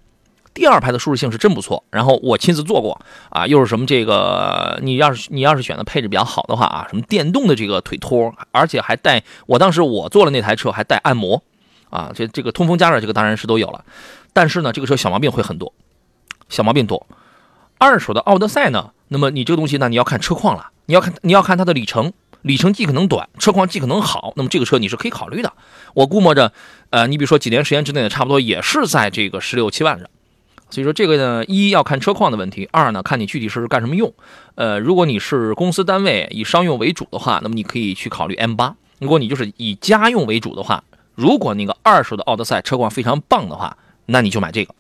[0.53, 3.01] 第二排的舒适性是真不错，然后我亲自坐过
[3.31, 11.43] 啊，又是什么这个，你要是你要是选的配置比较好的话啊，什么电动的这个腿托，而且还带，我当时我坐的那台车还带按摩，
[11.91, 13.85] 啊，这这个通风加热这个当然是都有了，
[14.33, 15.75] 但是呢，这个车小毛病会很多，
[16.49, 17.05] 小毛病多。
[17.79, 22.13] 二手的奥德赛呢，那么你这个东西呢，你要看车况了，你要看你要看它的里程，
[22.45, 25.51] 里程既可能短，车况既可能好，那么这个车你是可以考虑的。
[25.95, 26.53] 我估摸着，
[26.91, 30.07] 呃，你比如说几年时间之内，差不多也是在这个十六七万上。
[30.69, 34.13] 所以说这个呢，一要看车况的问题，二呢看你具体是干什么用。
[34.57, 38.77] 呃，如果你是公司单位以商用为主的话，那么你可以去考虑 M 八。
[39.01, 44.75] 如果你就是以家用为主的话，如果那个二手的奥德赛车况非常棒的话，那你就买这个。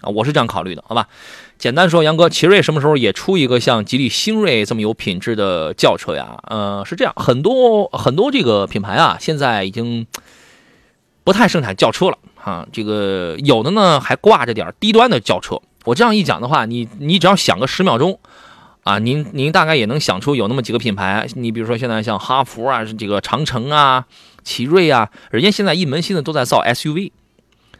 [0.00, 1.08] 啊，我是这样考虑的，好吧？
[1.58, 6.38] 简单说，杨哥，奇瑞什么时候也出一个像吉利星瑞这么有品质的轿车呀？
[6.44, 10.06] 呃，是这样，很多很多这个品牌啊，现在已经
[11.24, 12.66] 不太生产轿车了啊。
[12.72, 15.60] 这个有的呢还挂着点低端的轿车。
[15.84, 18.20] 我这样一讲的话，你你只要想个十秒钟
[18.84, 21.26] 啊，您您大概也能想出有那么几个品牌。
[21.34, 24.06] 你比如说现在像哈弗啊，这个长城啊、
[24.44, 27.10] 奇瑞啊，人家现在一门心思都在造 SUV，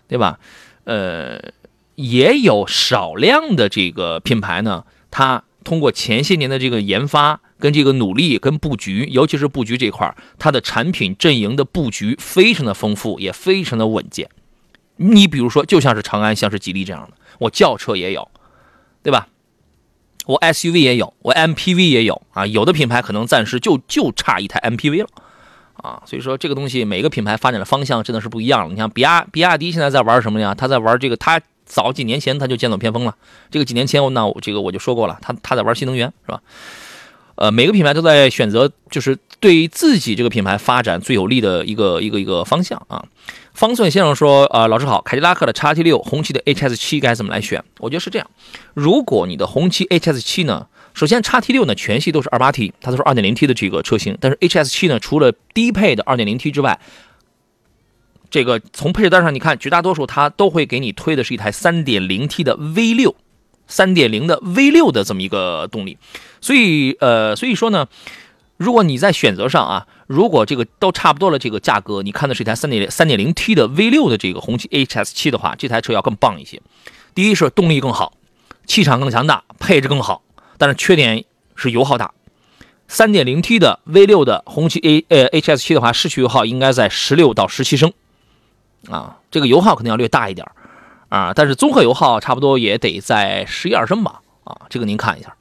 [0.08, 0.40] 对吧？
[0.84, 1.38] 呃，
[1.98, 14.30] 也有少量的这个品牌呢，它通过前些年的这个研发跟这个努力跟布局，尤其是布局这块，它的产品阵营的布局非常的丰富，也非常的稳健。
[14.96, 18.30] 你比如说，就像是长安，像是吉利这样的，我轿车也有，
[19.02, 19.26] 对吧？
[20.26, 22.46] 我 SUV 也有，我 MPV 也有啊。
[22.46, 25.08] 有的品牌可能暂时就就差一台 MPV 了
[25.74, 26.02] 啊。
[26.06, 28.70] 所以说这个东西每个品牌发展的方向真的是不一样了。
[28.70, 30.54] 你像比亚比亚迪现在在玩什么呀？
[30.54, 33.14] 他在玩这个，他早几年前他就剑走偏锋了。
[33.50, 36.40] 这个几年前我那我这个我就说过了，他他在玩新能源是吧？
[37.36, 43.04] 呃，每个品牌都在选择就是对自己这个品牌发展最有利的一个一个一个方向啊。
[43.54, 47.62] 方寸先生说：“呃，老师好，凯迪拉克的 x T 六、红旗的 HS 七该怎么来选？
[47.78, 48.28] 我觉得是这样，
[48.74, 56.78] 如果你的红旗 HS 七呢，首先 x T 六呢全系都是二八 T，它都是二点零 T 的这个车型，但是 HS 七呢，除了低配的二点零 T 之外，
[58.30, 63.14] 这个从配置单上你看，绝大多数它都会给你推的是一台三点零 T 的 V 六，
[63.66, 65.98] 三点零的 V 六的这么一个动力，
[66.40, 67.86] 所以呃，所以说呢。”
[68.58, 76.60] 如果你在选择上啊，如果这个都差不多了，这个价格，你看的是一台三点三点零 T 的 V 六的这个红旗 HS 七的话，这台车要更棒一些。
[77.14, 78.14] 第一是动力更好，
[78.66, 80.24] 气场更强大，配置更好，
[80.56, 82.12] 但是缺点是油耗大。
[82.88, 87.92] 三点零 T 的 V 六的红旗 A 呃 HS 七的话，市区油耗应该在十六到十七升，
[88.90, 90.46] 啊，这个油耗肯定要略大一点
[91.08, 95.34] 啊，但是综合油耗差不多也得在十一二升吧，啊，这个您看一下。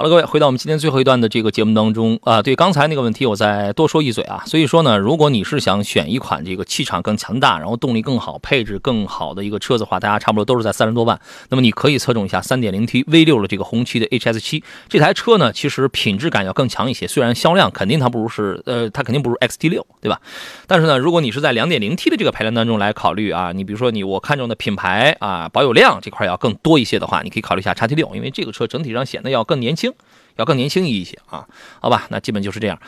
[0.00, 4.42] 好了，各位，回到我们今天最后一段的这个节目当中啊，对刚才那个问题，我再多说一嘴啊。
[4.46, 11.20] 所以说呢，如果你是想选一款这个气场更强大，然后动力更好、配置更好的一个车子的话，大家差不多都是在三十多万。
[11.50, 17.06] 那么你可以侧重一下 3.0T V6 的这个红旗的 HS7 这台车呢，其实品质感要更强一些。
[17.06, 20.18] 虽然销量肯定它不如是呃，它肯定不如 XT6，对吧？
[20.66, 29.89] 但是呢，如果你是在 2.0T 的这个排量当中来考虑啊，你比如说你我看中的品牌啊、保有量这块要更多一些的话，你可以考虑一下 XT6，因为这个车整体上显得要更年轻。
[30.36, 31.46] 要更年轻一些啊，
[31.80, 32.78] 好吧，那基本就是这样。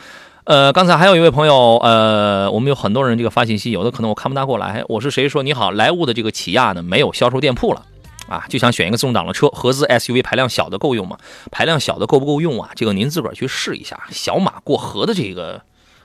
[0.45, 4.83] 呃，刚才还有一位朋友，呃，我们有很多人这个发信息，有的可能我看不大过来。
[4.89, 5.71] 我是谁说你好？
[5.71, 7.85] 莱芜的这个起亚呢没有销售店铺了
[8.27, 11.17] 啊，就想选一个自动挡的车，合资 SUV 排量小的够用吗？
[11.49, 12.71] 排量小的够不够用啊？
[12.75, 15.61] 这个您自个儿去试一下，小马过河的这个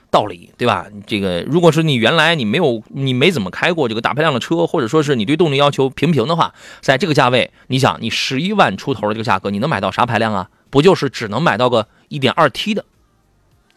[0.09, 0.85] 道理，对吧？
[1.05, 10.49] 这个如果是你原来你没有你没怎么开过这个大排量的车，或者说是你对动力要求平平的话，在这个价位，你想你十一万出头的这个价格，你能买到啥排量啊？
[10.69, 12.85] 不就是只能买到个一点二 T 的，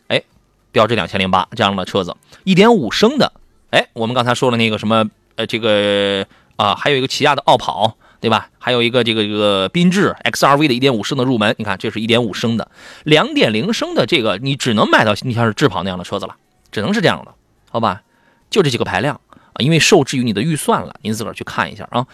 [0.09, 0.23] 哎，
[0.71, 3.33] 标致两千零八这样的车子，一点五升的，
[3.71, 6.27] 哎，我们刚才说了那个什么，呃，这个
[6.57, 8.51] 啊，还有一个起亚的傲跑，对吧？
[8.59, 12.71] 还有一个这个这个缤智 XRV 的一点五升的入门，你看这是一点五升的，
[13.05, 16.37] 两点零升的这个你只能买到你像是智跑那样的车子了，
[16.71, 17.35] 只能是这样的，
[17.71, 18.03] 好吧？
[18.51, 19.19] 就这几个排量
[19.55, 22.07] 啊，因为受制于你的预算了，您自个儿去看一下啊。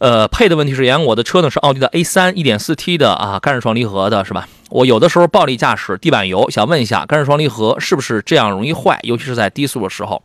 [0.00, 4.48] 呃，配的问题是言，我的车呢是奥迪的 A 三，一点四 T 的啊，干式双离合的是吧？
[4.70, 8.98] 我有的时候暴力驾驶地板油，想问一下，干式双离合是不是这样容易坏？
[9.02, 10.22] 尤其是在低速的时候。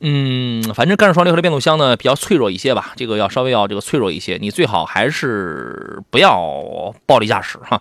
[0.00, 7.80] 嗯，反正干式双离合的变速箱呢比较脆弱一些吧，这个要稍微要这个脆弱一些，你最好还是不要暴力驾驶哈。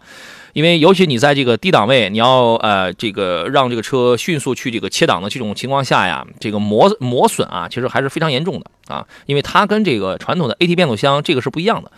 [0.54, 9.08] 因为尤其你在这个低档位，你要呃这个让这个车迅速去这个切档的这种情况下呀，这个磨磨损啊，其实还是非常严重的啊。
[9.28, 11.92] 因为它跟这个传统的 AT 变速箱这个是不一样的，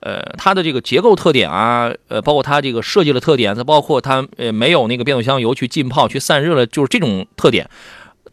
[0.00, 7.70] 呃，它的这个结构特点啊，呃，包括它这个设计的特点，再包括它呃没有那个变速箱油去浸泡去散热了，就是这种特点，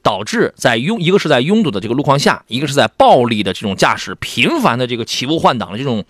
[0.01, 6.03] 导致在拥一个是在拥堵的这个路况下，一个是在暴力的这种驾驶频繁的这个起步换挡的这种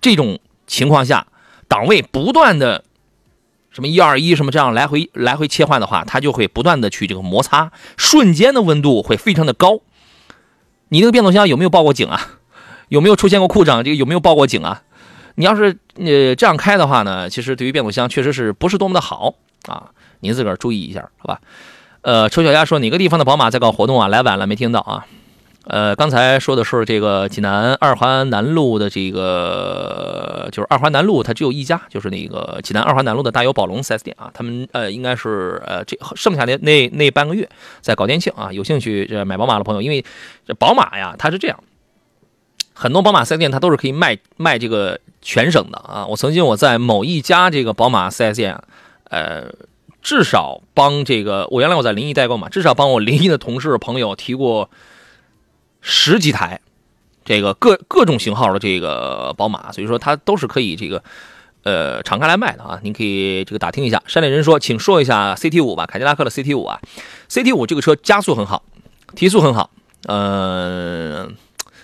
[0.00, 1.26] 这种情况下，
[1.66, 2.84] 档位不断的。
[3.70, 9.80] 什么一二一什么这样来回来回切换的话，它就会不断的去这个摩擦，瞬间的温度会非常的高。
[10.88, 12.38] 你那个变速箱有没有报过警啊？
[12.88, 13.84] 有没有出现过故障？
[13.84, 14.82] 这个有没有报过警啊？
[15.34, 19.34] 你要是呃这样开的话呢，其实对于变速箱确实是不是多么的好
[19.66, 19.90] 啊？
[20.20, 21.40] 您自个儿注意一下，好吧？
[22.00, 24.08] 呃，丑小鸭说哪个地方的宝马在搞活动啊？
[24.08, 25.06] 来晚了没听到啊？
[25.70, 34.30] 呃，刚才说的是这个济南二环南路的这个，就是二环南路，它只有一家，就是那个济南二环南路的大有宝龙 4S 店啊。
[34.32, 37.46] 他们呃，应该是呃，这剩下的那那半个月
[37.82, 38.50] 在搞店庆啊。
[38.50, 40.02] 有兴趣这买宝马的朋友，因为
[40.46, 41.62] 这宝马呀，它是这样，
[42.72, 46.06] 很多宝马 4S 店它都是可以卖卖这个全省的啊。
[46.06, 48.58] 我曾经我在某一家这个宝马 4S 店，
[49.10, 49.52] 呃，
[50.00, 54.70] 至少帮这个我原来我在临沂代购嘛，至少帮我临沂的同事朋友提过。
[55.80, 56.60] 十几台，
[57.24, 61.02] 这个各各种型号的这个宝马，所以说它都是可以这个
[61.62, 62.78] 呃敞开来卖的啊。
[62.82, 64.02] 您可以这个打听一下。
[64.06, 66.80] 山里人说，请说一下 CT 五吧，凯迪拉克的 CT 五啊
[67.28, 68.62] ，CT 五这个车加速很好，
[69.14, 69.70] 提速很好。
[70.04, 71.28] 呃，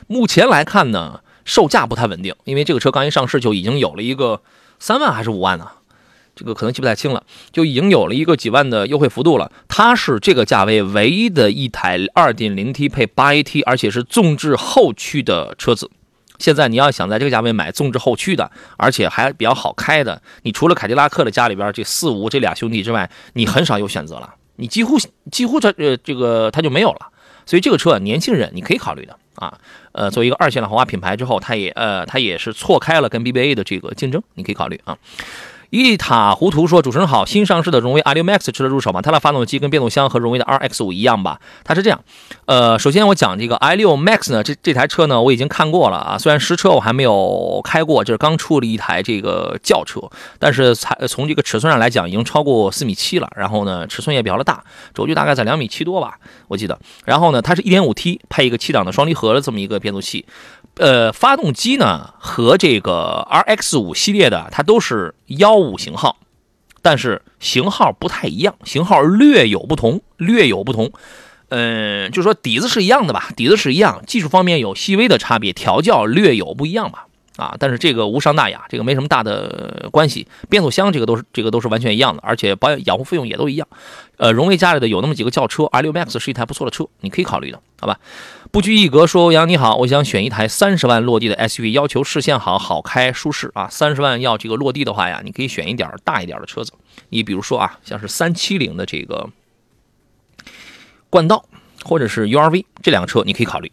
[0.07, 4.43] 目前来看呢，售价不太稳定，因为这个车刚一上市就已经有了一个
[4.79, 5.69] 三万还是五万呢？
[6.35, 9.51] 这个可能记不太清了，就已经有了一个几万的优惠幅度了。
[9.69, 15.91] 它是这个价位唯一的一台 2.0T 配 8AT，而且是纵置后驱的车子。
[16.39, 24.35] 现在你要想在这个价位买纵置后驱的，而且还比较好开的，你除了凯迪拉克的家里边这四五这俩兄弟之外，你很少有选择了。
[24.57, 24.99] 你几乎
[25.31, 27.09] 几乎这呃这个它就没有了。
[27.47, 29.57] 所以这个车年轻人你可以考虑的啊。
[29.93, 34.99] 呃，作为一个二线的豪华品牌之后，它也呃它也是错开了跟 BBA 的这个竞争，你可以考虑啊。
[35.75, 39.03] 一塌糊涂说：“主持人好，新上市的荣威 i6 Max 值得入手吗？
[39.03, 41.41] 它的发动机跟变速箱和荣威的 RX 五一样吧？
[41.65, 42.01] 它是这样，
[42.47, 50.01] 呃，首先我讲这个 i6 Max 呢，这这台车呢我已经看过了啊，虽然实车我还没有开过，就是刚出了一台这个轿车，
[50.39, 54.63] 但是才从这个尺寸上来讲，已经超过四米七了，然后呢尺寸也比较的大，
[54.95, 56.79] 轴距大概在两米七多吧，我记得。
[57.05, 60.25] 然后呢，它是一点五 T 配一个七档的双离合的这么一个变速器。”
[60.77, 66.17] 呃，发动机呢和这个 RX 五系列的它都是幺五型号，
[66.83, 70.91] 但是型号不太一样，型号略有不同，略有不同。
[71.51, 77.07] 嗯，就是说底子是一样的吧，底子是一样，技术方面有细微的差别，调教略有不一样吧。
[77.37, 80.27] 啊，但是这个无伤大雅，这个没什么大的关系。
[80.49, 83.67] 变速箱这个都是这个都是完全一样的，而且保养养护费用也都一样。
[84.19, 87.99] 呃，荣威家里的有那么几个轿车 r 六 Max 是一台不错的车，你可以考虑的，好吧？
[88.55, 93.67] 不拘一格说，欧阳你好，我想选一台三十万落地的 SUV，要求视线好好开舒适啊。
[93.69, 96.73] 三十万要这个落地的话呀，你可以选一点大一点的车子，
[97.09, 99.29] 你比如说啊，像是三七零的这个
[101.11, 101.45] 冠道
[101.83, 103.73] 或者是 URV 这两个车，你可以考虑。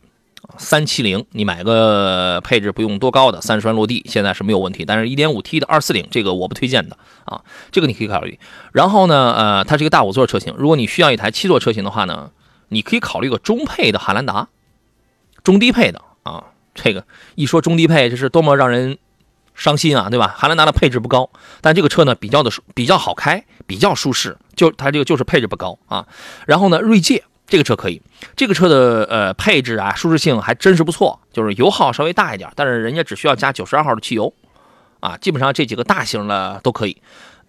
[0.58, 4.84] 三七零，你买个配置不用多高的，三十万落地，现在是没有问题。
[4.84, 8.40] 但是一点五 T 的二四零，这个我不推荐的啊，这个你可以考虑。
[8.74, 12.32] 然后呢，呃，它是一个大五座车型，如果你需要一台七座车型的话呢，
[12.70, 14.48] 你可以考虑个中配的汉兰达，
[15.44, 16.44] 中低配的啊。
[16.74, 18.98] 这个一说中低配，这是多么让人
[19.56, 20.34] 伤心啊，对吧？
[20.38, 21.30] 汉兰达的配置不高，
[21.62, 26.08] 但这个车呢比较的比较好开，比较舒适，就它这个就是配置不高啊。
[26.46, 27.24] 然后呢，锐界。
[27.48, 28.02] 这个车可以，
[28.38, 34.34] 这个车的呃配置啊，舒适性还真是不错，就是油耗稍微大一点，但是人家只需要加九十二号的汽油，
[35.02, 37.02] 啊，基本上这几个大型的都可以，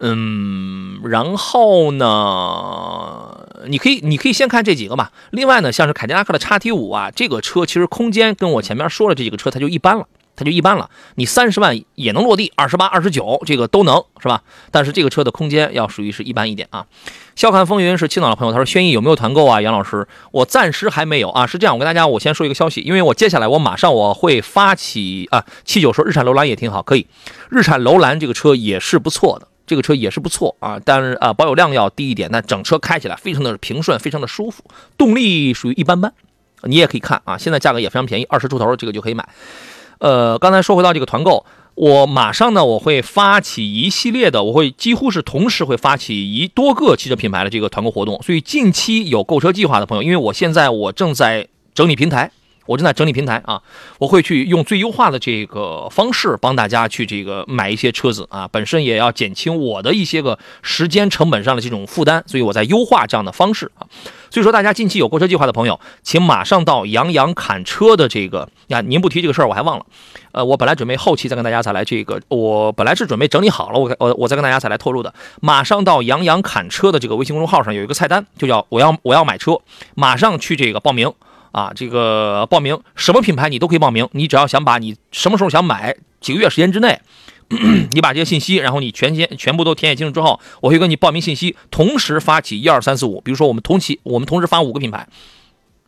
[0.05, 5.11] 嗯，然后呢，你可以你可以先看这几个吧。
[5.31, 10.05] 另外呢，像是凯迪拉克的叉 T 五啊，这个车其实空间跟我前面说的这几个车它就一般了。
[10.35, 14.41] 它就一般了，你三十万也能落地，二十八、二十九这个都能是吧？
[14.71, 16.87] 但是这个车的空间要属于是一般一点啊。
[17.35, 19.61] 笑看风云是青岛的朋友，他说轩逸有没有团购啊？
[19.61, 21.45] 杨老师，我暂时还没有啊。
[21.45, 25.45] 是这样，我跟大家我先说一个消息，因为我接下来我马上我会发起啊。
[25.65, 27.05] 七九说日产楼兰也挺好，可以，
[27.51, 30.79] 日产楼兰这个车也是不错的，这个车也是不错啊。
[30.85, 34.63] 但是啊，保有量要低一点，但整车开起来非常的平顺，非常的舒服，
[34.97, 36.13] 动力属于一般般。
[36.65, 39.27] 你也可以看啊，现在价格也非常便宜，二十出头这个就可以买。
[39.97, 41.45] 呃，刚才说回到这个团购，
[41.75, 52.31] 我马上呢，我会发起一系列的，我会几乎是同时会发起一多个汽车品牌的这个团购活动，所以近期有购车计划的朋友，因为我现在我正在整理平台。
[52.65, 53.61] 我正在整理平台啊，
[53.99, 63.87] 我会去用最优化的这个方式帮大家去这个买一些车子啊，本身也要减轻我的一些个时间成本上的这种负担，所以我在优化这样的方式啊。
[64.29, 69.85] 所以说，大家近期有购车计划的朋友，请马上到杨洋砍车的这个呀，您不提这个事儿我还忘了，
[70.31, 79.59] 呃，我本来准备后期再跟大家再来这个，我本来是准备整理好了，我我我再跟大家再来透露的，马上到杨洋砍车的这个微信公众号上有一个菜单，就叫我要我要买车，
[79.93, 81.13] 马上去这个报名。
[81.53, 86.99] 啊，这个报名什么品牌你都可以报名，你只要想把你什么时候想买，几个月时间之内，
[87.93, 95.07] 你把这些信息，然后你全先全部都填写清楚之后，我会跟你报名信息，同时发起一二三四五，比如说我们同期我们同时发五个品牌，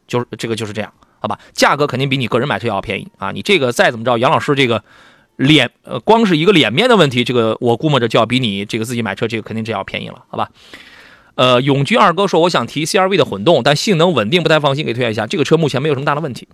[0.08, 1.40] 就是这个就是这样，好吧？
[1.52, 3.32] 价格肯定比你个人买车要便宜啊！
[3.32, 4.84] 你这个再怎么着，杨老师这个
[5.38, 10.52] 脸呃，光是一个脸面的问题，这个我估摸着就要比你这个自己买车这个肯定这要便宜了，好吧？
[11.36, 15.28] 呃，永居二哥说，我想提 CRV 的混动，但性能稳定，不太放心，给推荐一下。
[15.28, 16.48] 这个车目前没有什么大的问题，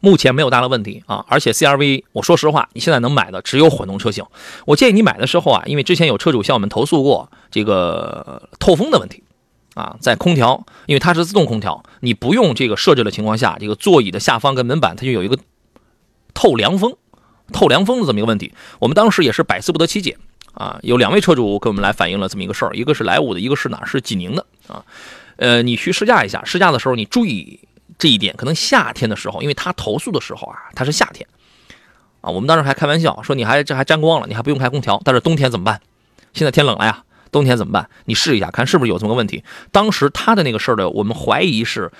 [0.00, 1.24] 目前没有大的问题啊。
[1.28, 4.24] 而且 CRV，我说实话，你现在能买的只有混动车型。
[4.64, 9.22] 我建议你买的时候啊，因为之前有车主向我们投诉过这个透风的问题
[9.74, 15.38] 啊，在空调，因为它是自动空调，你不用这个设置的情况下，这个座椅的下方跟门板它就有一个
[16.32, 16.96] 透凉风、
[17.52, 18.54] 透凉风的这么一个问题。
[18.78, 20.16] 我们当时也是百思不得其解。
[20.54, 23.84] 啊，有两位车主给我们来反映了这么一个事儿，一个是莱芜的，一个是哪？
[23.84, 24.84] 是济宁的啊。
[25.36, 27.60] 呃，你去试驾一下，试驾的时候你注意
[27.98, 31.26] 这一点，可能夏天的时候，因为他投诉的时候啊，他是夏天
[32.20, 32.30] 啊。
[32.30, 35.00] 我们当时还开玩笑说，你还这还沾光了，你还不用开空调。
[35.04, 35.80] 但是冬天怎么办？
[36.34, 37.88] 现在天冷了呀，冬天怎么办？
[38.04, 39.44] 你试一下，看是不是有这么个问题。
[39.72, 41.90] 当时他的那个事儿的，我们怀疑是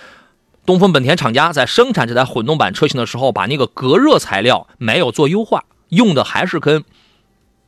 [0.67, 6.85] 东风本田厂家在生产这台混动版车型的时候，把那个隔热材料没有做优化，用的还是跟。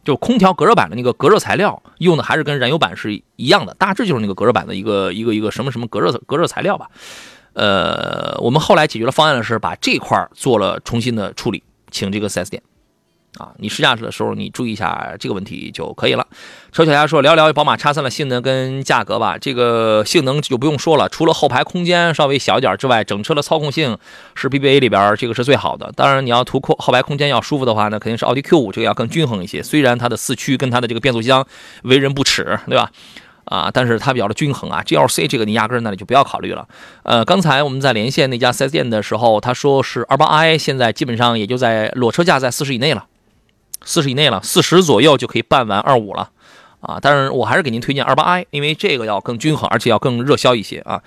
[0.05, 6.88] 就空调隔热板的那个隔热材料用的还是跟燃油版是一样的，大致就是那个隔热板的一个一个一个什么什么隔热隔热材料吧。
[7.55, 12.62] 呃，我们后来解决了方案是把这块做了重新的处理，请这个四 S 店。
[13.39, 16.26] 啊，你试驾的时候你注意一下这个问题就可以了。
[16.70, 19.39] 丑小鸭说聊聊宝马叉三的性能跟价格吧。
[19.39, 23.97] 这个性能就不用说了，除了后排空间稍微小一点之外，整车的操控性
[24.35, 25.91] 是 BBA 里边这个是最好的。
[25.97, 29.62] 当然你要图后后排空间要舒服的话，那肯定是奥迪 Q 五这个要更均衡一些。
[29.62, 31.47] 虽然它的四驱跟它的这个变速箱
[31.85, 32.91] 为人不齿，对吧？
[33.47, 34.83] 啊，但是它比较的均衡啊。
[34.87, 36.68] GLC 这个你压根儿那里就不要考虑了。
[37.03, 43.07] 呃，刚才我们在连线那家 4S 店的时候，他说是 28i 现在基本上也就在裸车价在四十以内了。
[43.85, 46.30] 四十以内了，四十左右就可以办完二五了，
[46.80, 46.99] 啊！
[47.01, 51.01] 但是我还是给您推荐二八 i，因为这个要更均衡，而且要更热销一些啊。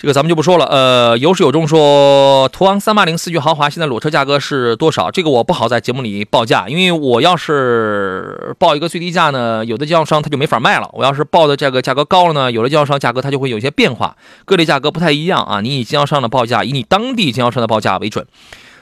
[0.00, 0.64] 这个咱们就不说了。
[0.66, 5.10] 呃，有始有终说，途昂三八零四驱豪华现在裸车价格是多少？
[5.10, 10.88] 这个我不好在节目里报价，因为我要是报一个最低价呢，有的经销商他就没法卖了。
[10.92, 15.60] 我要是报的这个价格高了呢，有的经销商价格它就会有些变化，各类价格不太一样啊。
[15.60, 18.24] 你以经销商的报价，以你当地经销商的报价为准。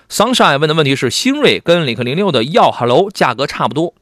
[0.09, 3.95] Sunshine 问的问题是：新锐跟领克零六的耀哈喽价格差不多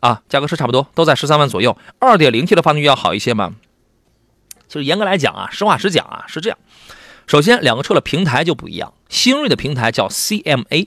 [0.00, 0.22] 啊？
[0.28, 1.76] 价格是差不多，都在十三万左右。
[1.98, 3.54] 二点零 T 的发动机要好一些吗？
[4.68, 6.58] 其实严格来讲啊，实话实讲啊，是这样。
[7.26, 8.94] 首先，两个车的平台就不一样。
[9.08, 10.86] 新锐的平台叫 CMA，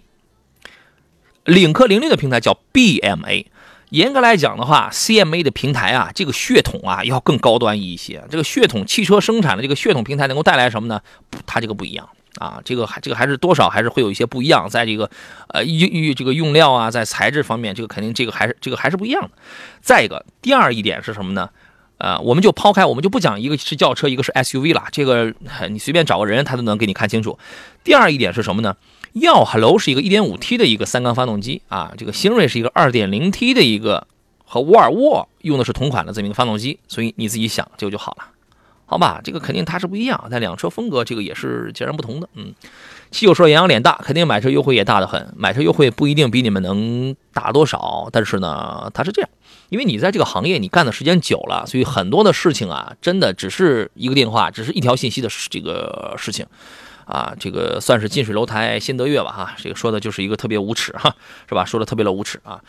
[1.44, 3.46] 领克零六的平台叫 BMA。
[3.90, 8.24] 严格来讲的话，CMA 的平台啊，这个血统啊要更高端一些。
[8.30, 11.02] 这个血统汽车生产的这个血统平台能够带来什么呢？
[11.46, 12.08] 它这个不一样
[12.38, 15.10] 啊，这个还这个还是多少还是会有一些不一样，在这个
[15.48, 19.32] 呃用用这个用料啊，在材质方面，这个肯定这个还是这个还是不一样的。
[19.82, 21.50] 再一个，第二一点是什么呢？
[21.98, 24.86] 呃，我们就抛开，我们就不讲一个是轿车，一个是 SUV 了。
[24.90, 25.34] 这个
[25.70, 27.38] 你随便找个人，他都能给你看清楚。
[27.84, 28.78] 第二一点是什么呢？
[29.14, 34.08] 耀 Hello 是一个 1.5T 的一个三缸发动机啊，这个星瑞是一个 2.0T 的一个，
[34.46, 38.26] 和沃尔沃用的是同款的这么一个发动机，所以你自己想这个就好了，
[38.90, 39.22] 好吧？
[39.24, 42.28] 这个肯定它是不一样，但两车风格这个也是截然不同的。
[42.34, 42.56] 嗯，
[43.12, 49.30] 七九说杨洋脸大，肯定买车优惠也大的很，买车优惠不一定比你们能大多少，但是呢，它是这样。
[49.70, 56.44] 因为你在这个行业你干的时间久了，所以很多的事情啊，真的只是一个电话，只是一条信息的这个事情，
[57.06, 61.16] 啊，这个算是近水楼台先得月吧，哈，这个说的就是一个特别无耻哈，
[61.48, 61.64] 是吧？
[61.64, 62.60] 说的特别的无耻啊。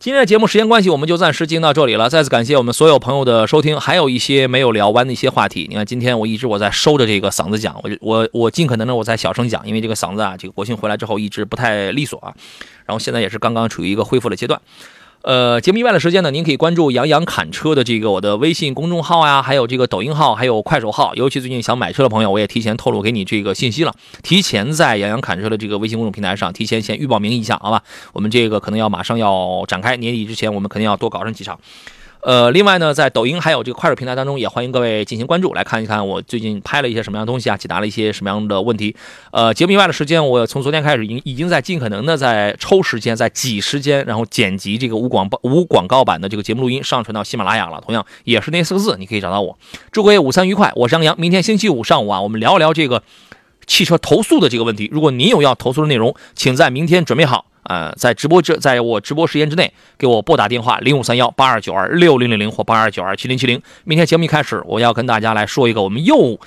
[0.00, 2.08] 今天的节目时间关系，我们就暂时进行到这里了。
[2.08, 5.66] 再次感谢我们所有朋友的收听，还有一些没有聊完的一些话题。
[5.68, 12.32] 你看，今天我一直我在收着这个嗓子讲，我我我尽可能的我在小声讲，因为这个嗓子啊，这个国庆回来之后一直不太利索啊，
[12.86, 14.60] 然后现在也是刚刚处于一个恢复的阶段。
[15.22, 21.12] 呃，节目以外的时间呢，您可以关注杨洋侃车的这个我的微信公众号呀，还有这个抖音号，还有快手号。
[21.16, 23.92] 尤其最近想买车的朋友，我也提前透露给你这个信息了，
[24.22, 27.82] 提前在杨洋侃车的这个微信公众平台上提前先预报名一下，好吧？
[28.12, 31.58] 我们这个可能要马上要展开，年底之前我们肯定要多搞上几场。
[32.20, 38.94] 呃，另外呢，在抖音还有这个快手平台当中，也欢迎各位进行关注，来看一看我最近拍了一些什么样的东西啊，解答了一些什么样的问题。
[39.30, 47.80] 呃，节目以外的时间，我从昨天开始已经已经在尽可能的在抽时间，在挤时间，然后剪辑这个无广无广告版的这个节目录音，上传到喜马拉雅了。
[47.80, 49.56] 同样也是那四个字，你可以找到我。
[49.92, 51.18] 祝各位午餐愉快，我是杨洋。
[51.20, 53.04] 明天星期五上午啊，我们聊一聊这个
[53.66, 54.88] 汽车投诉的这个问题。
[54.92, 57.46] 如果您有要投诉的内容，请在明天准备好。
[57.68, 63.60] 呃，在直播这，在我直播时间之内，给我拨打电话零五三幺八二九二六零零零或八二九二七零七零。
[63.84, 66.40] 明天节目一开始，我要跟大家来说一个，我们又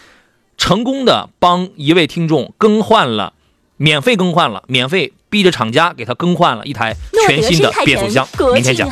[0.57, 3.33] 成功的帮一位听众更换了，
[3.77, 6.95] 免费更换了，免费逼着厂家给他更换了一台
[7.27, 8.27] 全新的变速箱。
[8.53, 8.91] 明天讲。